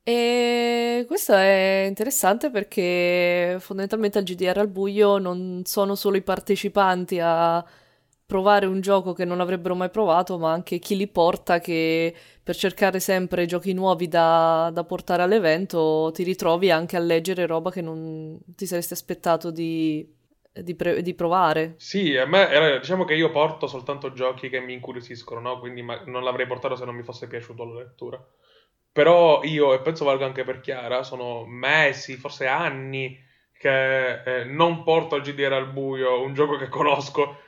E 0.04 1.06
questo 1.08 1.34
è 1.36 1.86
interessante 1.88 2.50
perché 2.50 3.58
fondamentalmente 3.60 4.18
al 4.18 4.24
GDR 4.24 4.58
al 4.58 4.68
buio 4.68 5.18
non 5.18 5.62
sono 5.66 5.96
solo 5.96 6.18
i 6.18 6.22
partecipanti 6.24 7.20
a 7.22 7.64
provare 8.26 8.66
un 8.68 8.82
gioco 8.82 9.14
che 9.14 9.26
non 9.26 9.40
avrebbero 9.40 9.76
mai 9.76 9.90
provato, 9.90 10.38
ma 10.38 10.52
anche 10.52 10.80
chi 10.80 10.96
li 10.96 11.08
porta 11.08 11.60
che 11.60 12.14
per 12.44 12.56
cercare 12.56 13.00
sempre 13.00 13.46
giochi 13.46 13.74
nuovi 13.74 14.08
da, 14.08 14.70
da 14.74 14.84
portare 14.84 15.24
all'evento 15.24 16.12
ti 16.14 16.24
ritrovi 16.24 16.72
anche 16.72 16.96
a 16.96 17.00
leggere 17.00 17.46
roba 17.48 17.72
che 17.72 17.82
non 17.82 18.40
ti 18.56 18.66
saresti 18.66 18.94
aspettato 18.94 19.52
di, 19.52 20.08
di, 20.52 20.76
pre- 20.76 21.02
di, 21.02 21.14
provare. 21.14 21.76
Sì, 21.78 22.16
a 22.18 22.26
me 22.26 22.80
diciamo 22.80 23.06
che 23.06 23.14
io 23.14 23.32
porto 23.32 23.68
soltanto 23.68 24.14
giochi 24.14 24.50
che 24.50 24.60
mi 24.60 24.74
incuriosiscono, 24.74 25.40
no? 25.40 25.60
quindi 25.60 25.82
ma- 25.82 26.04
non 26.06 26.24
l'avrei 26.24 26.48
portato 26.48 26.76
se 26.76 26.86
non 26.86 26.96
mi 26.96 27.04
fosse 27.04 27.28
piaciuto 27.28 27.66
la 27.66 27.80
lettura. 27.80 28.24
Però 28.92 29.44
io, 29.44 29.74
e 29.74 29.82
penso 29.82 30.06
valga 30.06 30.26
anche 30.26 30.44
per 30.44 30.60
Chiara, 30.60 31.04
sono 31.04 31.46
mesi, 31.46 32.16
forse 32.16 32.48
anni 32.48 33.18
che 33.60 34.24
eh, 34.24 34.44
non 34.46 34.84
porto 34.84 35.16
al 35.16 35.22
GDR 35.22 35.54
al 35.54 35.72
buio 35.72 36.22
un 36.22 36.34
gioco 36.34 36.56
che 36.56 36.70
conosco 36.70 37.42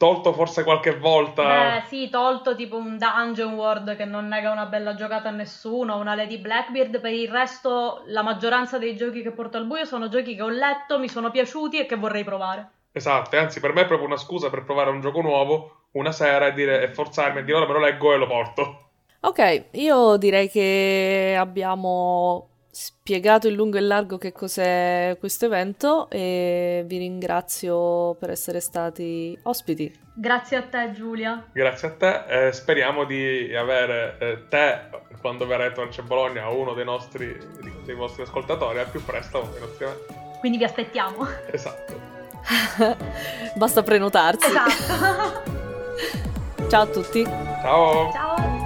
tolto 0.00 0.32
forse 0.32 0.64
qualche 0.64 0.96
volta. 0.96 1.76
Eh 1.76 1.82
sì, 1.88 2.08
tolto 2.08 2.54
tipo 2.54 2.78
un 2.78 2.96
Dungeon 2.96 3.52
World 3.52 3.96
che 3.96 4.06
non 4.06 4.28
nega 4.28 4.50
una 4.50 4.64
bella 4.64 4.94
giocata 4.94 5.28
a 5.28 5.32
nessuno, 5.32 5.98
una 5.98 6.14
Lady 6.14 6.38
Blackbeard, 6.38 7.00
per 7.00 7.12
il 7.12 7.28
resto 7.28 8.00
la 8.06 8.22
maggioranza 8.22 8.78
dei 8.78 8.96
giochi 8.96 9.20
che 9.20 9.30
porto 9.30 9.58
al 9.58 9.66
buio 9.66 9.84
sono 9.84 10.08
giochi 10.08 10.34
che 10.34 10.40
ho 10.40 10.48
letto, 10.48 10.98
mi 10.98 11.10
sono 11.10 11.30
piaciuti 11.30 11.78
e 11.80 11.84
che 11.84 11.96
vorrei 11.96 12.24
provare. 12.24 12.70
Esatto, 12.92 13.36
anzi 13.36 13.60
per 13.60 13.74
me 13.74 13.82
è 13.82 13.86
proprio 13.86 14.06
una 14.08 14.16
scusa 14.16 14.48
per 14.48 14.64
provare 14.64 14.88
un 14.88 15.02
gioco 15.02 15.20
nuovo 15.20 15.74
una 15.92 16.12
sera 16.12 16.46
e, 16.46 16.52
dire, 16.54 16.82
e 16.82 16.88
forzarmi 16.88 17.40
a 17.40 17.42
dire 17.42 17.58
ora 17.58 17.66
me 17.66 17.72
lo 17.74 17.80
leggo 17.80 18.14
e 18.14 18.16
lo 18.16 18.26
porto. 18.26 18.84
Ok, 19.20 19.64
io 19.72 20.16
direi 20.16 20.48
che 20.48 21.36
abbiamo 21.38 22.49
spiegato 22.70 23.48
in 23.48 23.54
lungo 23.54 23.76
e 23.76 23.80
largo 23.80 24.18
che 24.18 24.32
cos'è 24.32 25.16
questo 25.18 25.46
evento 25.46 26.08
e 26.10 26.84
vi 26.86 26.98
ringrazio 26.98 28.14
per 28.14 28.30
essere 28.30 28.60
stati 28.60 29.38
ospiti. 29.42 29.92
Grazie 30.14 30.56
a 30.56 30.62
te 30.62 30.92
Giulia. 30.92 31.46
Grazie 31.52 31.88
a 31.88 31.92
te, 31.92 32.46
eh, 32.46 32.52
speriamo 32.52 33.04
di 33.04 33.54
avere 33.54 34.16
eh, 34.18 34.48
te 34.48 34.88
quando 35.20 35.46
verrai 35.46 35.68
a 35.68 35.72
Torce 35.72 36.02
Bologna 36.02 36.48
uno 36.48 36.74
dei 36.74 36.84
nostri, 36.84 37.36
dei 37.84 37.94
vostri 37.94 38.22
ascoltatori 38.22 38.78
al 38.78 38.88
più 38.88 39.04
presto. 39.04 39.48
Quindi 40.38 40.58
vi 40.58 40.64
aspettiamo. 40.64 41.26
Esatto. 41.50 42.08
Basta 43.54 43.82
prenotarsi. 43.82 44.46
Esatto. 44.46 45.58
Ciao 46.68 46.82
a 46.82 46.86
tutti. 46.86 47.24
Ciao. 47.24 48.12
Ciao. 48.12 48.59